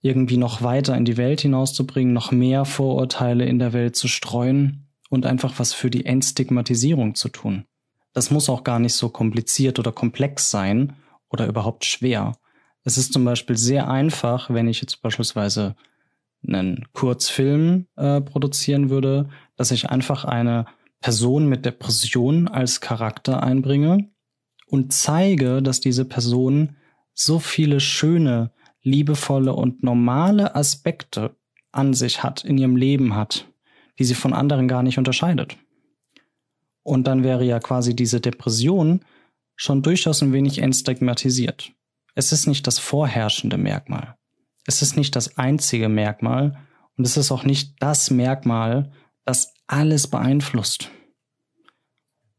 irgendwie 0.00 0.36
noch 0.36 0.62
weiter 0.62 0.96
in 0.96 1.04
die 1.04 1.16
Welt 1.16 1.42
hinauszubringen, 1.42 2.12
noch 2.12 2.32
mehr 2.32 2.64
Vorurteile 2.64 3.44
in 3.44 3.60
der 3.60 3.72
Welt 3.72 3.94
zu 3.94 4.08
streuen 4.08 4.88
und 5.10 5.24
einfach 5.24 5.58
was 5.58 5.72
für 5.72 5.90
die 5.90 6.04
Entstigmatisierung 6.04 7.14
zu 7.14 7.28
tun. 7.28 7.64
Das 8.12 8.30
muss 8.30 8.48
auch 8.48 8.64
gar 8.64 8.80
nicht 8.80 8.94
so 8.94 9.08
kompliziert 9.08 9.78
oder 9.78 9.92
komplex 9.92 10.50
sein 10.50 10.96
oder 11.30 11.46
überhaupt 11.46 11.84
schwer. 11.84 12.36
Es 12.82 12.98
ist 12.98 13.12
zum 13.12 13.24
Beispiel 13.24 13.56
sehr 13.56 13.88
einfach, 13.88 14.50
wenn 14.50 14.68
ich 14.68 14.80
jetzt 14.80 15.00
beispielsweise 15.00 15.74
einen 16.46 16.86
Kurzfilm 16.92 17.86
äh, 17.96 18.20
produzieren 18.20 18.90
würde, 18.90 19.28
dass 19.56 19.70
ich 19.70 19.88
einfach 19.88 20.24
eine 20.24 20.66
Person 21.00 21.48
mit 21.48 21.64
Depression 21.64 22.48
als 22.48 22.80
Charakter 22.80 23.42
einbringe 23.42 24.10
und 24.66 24.92
zeige, 24.92 25.62
dass 25.62 25.80
diese 25.80 26.04
Person 26.04 26.76
so 27.14 27.38
viele 27.38 27.80
schöne 27.80 28.50
liebevolle 28.82 29.54
und 29.54 29.82
normale 29.82 30.54
Aspekte 30.54 31.36
an 31.72 31.94
sich 31.94 32.22
hat, 32.22 32.44
in 32.44 32.58
ihrem 32.58 32.76
Leben 32.76 33.14
hat, 33.14 33.46
die 33.98 34.04
sie 34.04 34.14
von 34.14 34.32
anderen 34.32 34.68
gar 34.68 34.82
nicht 34.82 34.98
unterscheidet. 34.98 35.56
Und 36.82 37.06
dann 37.06 37.24
wäre 37.24 37.44
ja 37.44 37.60
quasi 37.60 37.96
diese 37.96 38.20
Depression 38.20 39.04
schon 39.56 39.82
durchaus 39.82 40.22
ein 40.22 40.32
wenig 40.32 40.58
entstigmatisiert. 40.58 41.72
Es 42.14 42.32
ist 42.32 42.46
nicht 42.46 42.66
das 42.66 42.78
vorherrschende 42.78 43.56
Merkmal. 43.56 44.16
Es 44.66 44.82
ist 44.82 44.96
nicht 44.96 45.16
das 45.16 45.38
einzige 45.38 45.88
Merkmal 45.88 46.58
und 46.96 47.06
es 47.06 47.16
ist 47.16 47.32
auch 47.32 47.44
nicht 47.44 47.74
das 47.80 48.10
Merkmal, 48.10 48.92
das 49.24 49.54
alles 49.66 50.06
beeinflusst. 50.08 50.90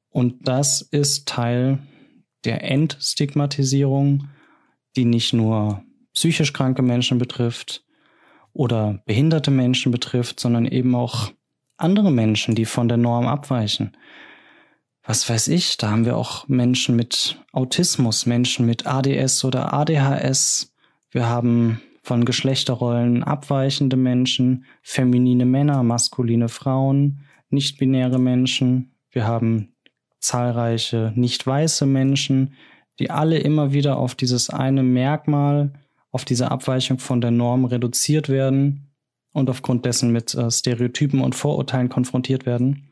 Und 0.10 0.48
das 0.48 0.82
ist 0.82 1.28
Teil 1.28 1.80
der 2.46 2.64
Entstigmatisierung, 2.64 4.30
die 4.96 5.06
nicht 5.06 5.34
nur 5.34 5.84
psychisch 6.14 6.54
kranke 6.54 6.82
Menschen 6.82 7.18
betrifft 7.18 7.84
oder 8.54 9.02
behinderte 9.06 9.52
Menschen 9.52 9.92
betrifft, 9.92 10.40
sondern 10.40 10.66
eben 10.66 10.96
auch 10.96 11.32
andere 11.78 12.12
Menschen, 12.12 12.56
die 12.56 12.66
von 12.66 12.88
der 12.88 12.98
Norm 12.98 13.28
abweichen. 13.28 13.98
was 15.04 15.30
weiß 15.30 15.50
ich, 15.50 15.78
da 15.78 15.92
haben 15.92 16.06
wir 16.06 16.18
auch 16.18 16.48
Menschen 16.48 16.96
mit 16.96 17.40
Autismus, 17.52 18.26
Menschen 18.26 18.66
mit 18.66 18.88
ADS 18.88 19.46
oder 19.46 19.72
ADHS. 19.72 20.74
Wir 21.12 21.28
haben 21.28 21.80
von 22.02 22.26
Geschlechterrollen 22.26 23.24
abweichende 23.24 23.98
Menschen, 23.98 24.66
feminine 24.82 25.46
Männer, 25.46 25.84
maskuline 25.84 26.50
Frauen, 26.50 27.22
nicht-binäre 27.50 28.20
Menschen. 28.20 28.96
Wir 29.12 29.28
haben 29.28 29.76
zahlreiche 30.20 31.14
nicht 31.16 31.46
weiße 31.46 31.86
Menschen, 31.86 32.54
die 33.00 33.10
alle 33.10 33.38
immer 33.40 33.74
wieder 33.74 33.98
auf 33.98 34.16
dieses 34.16 34.50
eine 34.50 34.84
Merkmal, 34.84 35.74
auf 36.12 36.26
diese 36.26 36.52
Abweichung 36.52 37.00
von 37.00 37.22
der 37.22 37.32
Norm 37.32 37.66
reduziert 37.66 38.30
werden 38.30 38.92
und 39.34 39.50
aufgrund 39.50 39.86
dessen 39.86 40.12
mit 40.12 40.34
äh, 40.34 40.50
Stereotypen 40.50 41.22
und 41.22 41.36
Vorurteilen 41.36 41.90
konfrontiert 41.90 42.46
werden. 42.46 42.90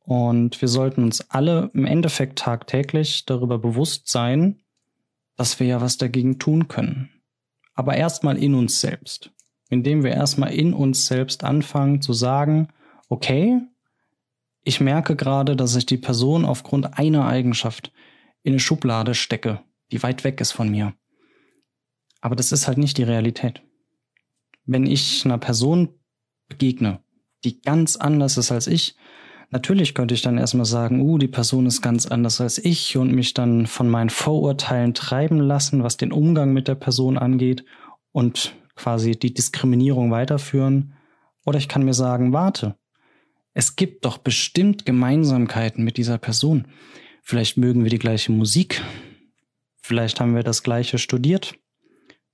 Und 0.00 0.60
wir 0.60 0.68
sollten 0.68 1.04
uns 1.04 1.30
alle 1.30 1.70
im 1.74 1.86
Endeffekt 1.86 2.38
tagtäglich 2.38 3.24
darüber 3.24 3.58
bewusst 3.58 4.08
sein, 4.08 4.60
dass 5.36 5.60
wir 5.60 5.66
ja 5.66 5.80
was 5.80 5.96
dagegen 5.96 6.38
tun 6.38 6.68
können. 6.68 7.10
Aber 7.74 7.96
erstmal 7.96 8.36
in 8.36 8.54
uns 8.54 8.80
selbst. 8.80 9.30
Indem 9.70 10.04
wir 10.04 10.12
erstmal 10.12 10.52
in 10.52 10.74
uns 10.74 11.06
selbst 11.06 11.42
anfangen 11.42 12.02
zu 12.02 12.12
sagen, 12.12 12.68
okay, 13.08 13.60
ich 14.62 14.80
merke 14.80 15.16
gerade, 15.16 15.56
dass 15.56 15.76
ich 15.76 15.86
die 15.86 15.98
Person 15.98 16.44
aufgrund 16.44 16.98
einer 16.98 17.26
Eigenschaft 17.26 17.92
in 18.44 18.52
eine 18.52 18.60
Schublade 18.60 19.14
stecke, 19.14 19.60
die 19.90 20.02
weit 20.04 20.22
weg 20.22 20.40
ist 20.40 20.52
von 20.52 20.68
mir. 20.68 20.94
Aber 22.20 22.36
das 22.36 22.52
ist 22.52 22.68
halt 22.68 22.78
nicht 22.78 22.96
die 22.98 23.02
Realität. 23.02 23.62
Wenn 24.64 24.86
ich 24.86 25.24
einer 25.24 25.38
Person 25.38 25.88
begegne, 26.48 27.02
die 27.42 27.60
ganz 27.60 27.96
anders 27.96 28.36
ist 28.36 28.52
als 28.52 28.68
ich, 28.68 28.96
Natürlich 29.54 29.94
könnte 29.94 30.14
ich 30.14 30.22
dann 30.22 30.36
erstmal 30.36 30.64
sagen, 30.64 31.00
uh, 31.00 31.16
die 31.16 31.28
Person 31.28 31.66
ist 31.66 31.80
ganz 31.80 32.06
anders 32.06 32.40
als 32.40 32.58
ich 32.58 32.96
und 32.96 33.12
mich 33.12 33.34
dann 33.34 33.68
von 33.68 33.88
meinen 33.88 34.10
Vorurteilen 34.10 34.94
treiben 34.94 35.38
lassen, 35.38 35.84
was 35.84 35.96
den 35.96 36.10
Umgang 36.10 36.52
mit 36.52 36.66
der 36.66 36.74
Person 36.74 37.16
angeht 37.16 37.64
und 38.10 38.56
quasi 38.74 39.12
die 39.12 39.32
Diskriminierung 39.32 40.10
weiterführen. 40.10 40.94
Oder 41.46 41.58
ich 41.58 41.68
kann 41.68 41.84
mir 41.84 41.94
sagen, 41.94 42.32
warte, 42.32 42.74
es 43.52 43.76
gibt 43.76 44.04
doch 44.04 44.18
bestimmt 44.18 44.86
Gemeinsamkeiten 44.86 45.84
mit 45.84 45.98
dieser 45.98 46.18
Person. 46.18 46.66
Vielleicht 47.26 47.56
mögen 47.56 47.84
wir 47.84 47.90
die 47.90 47.98
gleiche 47.98 48.32
Musik. 48.32 48.82
Vielleicht 49.82 50.20
haben 50.20 50.34
wir 50.34 50.42
das 50.42 50.62
gleiche 50.62 50.98
studiert. 50.98 51.54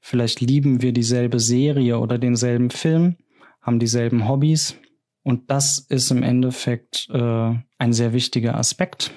Vielleicht 0.00 0.40
lieben 0.40 0.82
wir 0.82 0.92
dieselbe 0.92 1.38
Serie 1.38 2.00
oder 2.00 2.18
denselben 2.18 2.70
Film, 2.70 3.16
haben 3.62 3.78
dieselben 3.78 4.28
Hobbys. 4.28 4.74
Und 5.22 5.48
das 5.48 5.78
ist 5.78 6.10
im 6.10 6.24
Endeffekt 6.24 7.08
äh, 7.12 7.54
ein 7.78 7.92
sehr 7.92 8.12
wichtiger 8.12 8.56
Aspekt, 8.56 9.12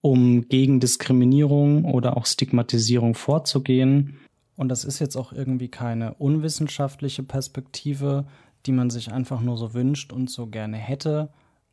um 0.00 0.48
gegen 0.48 0.80
Diskriminierung 0.80 1.84
oder 1.84 2.16
auch 2.16 2.24
Stigmatisierung 2.24 3.14
vorzugehen. 3.14 4.18
Und 4.56 4.70
das 4.70 4.84
ist 4.84 5.00
jetzt 5.00 5.16
auch 5.16 5.34
irgendwie 5.34 5.68
keine 5.68 6.14
unwissenschaftliche 6.14 7.24
Perspektive, 7.24 8.26
die 8.64 8.72
man 8.72 8.88
sich 8.88 9.12
einfach 9.12 9.42
nur 9.42 9.58
so 9.58 9.74
wünscht 9.74 10.14
und 10.14 10.30
so 10.30 10.46
gerne 10.46 10.78
hätte, 10.78 11.30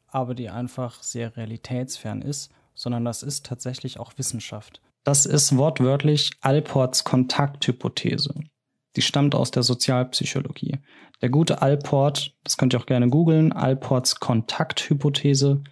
aber 0.07 0.35
die 0.35 0.49
einfach 0.49 1.01
sehr 1.01 1.37
realitätsfern 1.37 2.21
ist, 2.21 2.51
sondern 2.77 3.03
das 3.03 3.23
ist 3.23 3.45
tatsächlich 3.45 3.99
auch 3.99 4.13
Wissenschaft. 4.17 4.81
Das 5.03 5.25
ist 5.25 5.57
wortwörtlich 5.57 6.31
Alports 6.41 7.03
Kontakthypothese. 7.03 8.35
Die 8.95 9.01
stammt 9.01 9.35
aus 9.35 9.51
der 9.51 9.63
Sozialpsychologie. 9.63 10.77
Der 11.21 11.29
gute 11.29 11.61
Alport, 11.61 12.35
das 12.43 12.57
könnt 12.57 12.73
ihr 12.73 12.79
auch 12.79 12.85
gerne 12.85 13.09
googeln, 13.09 13.51
Alports 13.51 14.19
Kontakthypothese, 14.19 15.63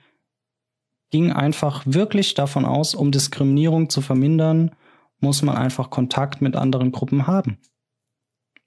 ging 1.12 1.32
einfach 1.32 1.84
wirklich 1.86 2.34
davon 2.34 2.66
aus, 2.66 2.96
um 2.96 3.12
Diskriminierung 3.12 3.90
zu 3.90 4.02
vermindern, 4.02 4.76
muss 5.20 5.44
man 5.44 5.56
einfach 5.56 5.90
Kontakt 5.90 6.42
mit 6.42 6.56
anderen 6.56 6.92
Gruppen 6.92 7.28
haben. 7.28 7.60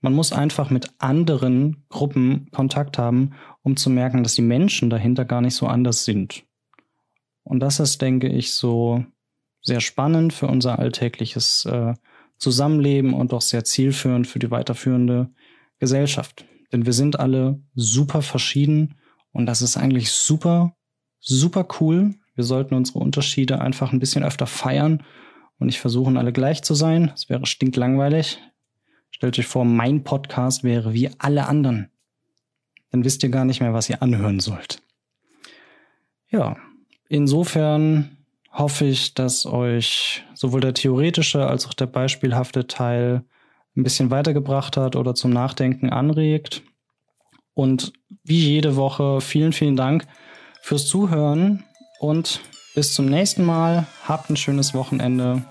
Man 0.01 0.15
muss 0.15 0.33
einfach 0.33 0.71
mit 0.71 0.91
anderen 0.99 1.85
Gruppen 1.89 2.49
Kontakt 2.53 2.99
haben, 2.99 3.33
um 3.63 3.77
zu 3.77 3.91
merken, 3.91 4.23
dass 4.23 4.35
die 4.35 4.43
Menschen 4.43 4.91
dahinter 4.91 5.25
gar 5.25 5.41
nicht 5.41 5.57
so 5.57 5.67
anders 5.67 6.05
sind. 6.05 6.45
Und 7.49 7.61
das 7.61 7.81
ist, 7.81 8.03
denke 8.03 8.29
ich, 8.29 8.53
so 8.53 9.07
sehr 9.63 9.81
spannend 9.81 10.35
für 10.35 10.47
unser 10.49 10.79
alltägliches 10.79 11.65
äh, 11.65 11.95
Zusammenleben 12.37 13.15
und 13.15 13.33
auch 13.33 13.41
sehr 13.41 13.65
zielführend 13.65 14.27
für 14.27 14.39
die 14.39 14.51
weiterführende 14.51 15.31
Gesellschaft. 15.79 16.45
Denn 16.73 16.85
wir 16.85 16.93
sind 16.93 17.19
alle 17.19 17.59
super 17.75 18.21
verschieden 18.21 18.97
und 19.33 19.47
das 19.47 19.63
ist 19.63 19.79
eigentlich 19.79 20.11
super, 20.11 20.77
super 21.21 21.67
cool. 21.81 22.15
Wir 22.35 22.45
sollten 22.45 22.75
unsere 22.75 22.99
Unterschiede 22.99 23.63
einfach 23.63 23.93
ein 23.93 23.99
bisschen 23.99 24.25
öfter 24.25 24.47
feiern 24.47 25.03
und 25.59 25.69
nicht 25.69 25.81
versuchen, 25.81 26.19
alle 26.19 26.35
gleich 26.35 26.63
zu 26.63 26.75
sein. 26.75 27.07
Das 27.07 27.31
wäre 27.31 27.47
stinklangweilig. 27.47 28.41
Stellt 29.11 29.39
euch 29.39 29.47
vor, 29.47 29.65
mein 29.65 30.05
Podcast 30.05 30.65
wäre 30.65 30.93
wie 30.93 31.11
alle 31.19 31.47
anderen. 31.47 31.91
Dann 32.91 33.05
wisst 33.05 33.23
ihr 33.23 33.31
gar 33.31 33.47
nicht 33.47 33.63
mehr, 33.63 33.73
was 33.73 33.89
ihr 33.89 34.03
anhören 34.03 34.39
sollt. 34.39 34.83
Ja, 36.31 36.59
insofern 37.09 38.17
hoffe 38.53 38.87
ich, 38.87 39.15
dass 39.15 39.47
euch 39.47 40.25
sowohl 40.35 40.61
der 40.61 40.75
theoretische 40.75 41.47
als 41.47 41.67
auch 41.67 41.75
der 41.75 41.87
beispielhafte 41.87 42.67
Teil 42.67 43.25
ein 43.77 43.85
bisschen 43.85 44.11
weitergebracht 44.11 44.77
hat 44.77 44.97
oder 44.97 45.15
zum 45.15 45.31
Nachdenken 45.31 45.91
anregt. 45.91 46.63
Und 47.55 47.93
wie 48.25 48.39
jede 48.39 48.77
Woche 48.77 49.21
vielen, 49.21 49.53
vielen 49.53 49.77
Dank 49.77 50.07
fürs 50.63 50.87
Zuhören 50.87 51.65
und 52.01 52.41
bis 52.75 52.95
zum 52.95 53.07
nächsten 53.07 53.45
Mal. 53.45 53.87
Habt 54.07 54.31
ein 54.31 54.37
schönes 54.37 54.75
Wochenende. 54.75 55.43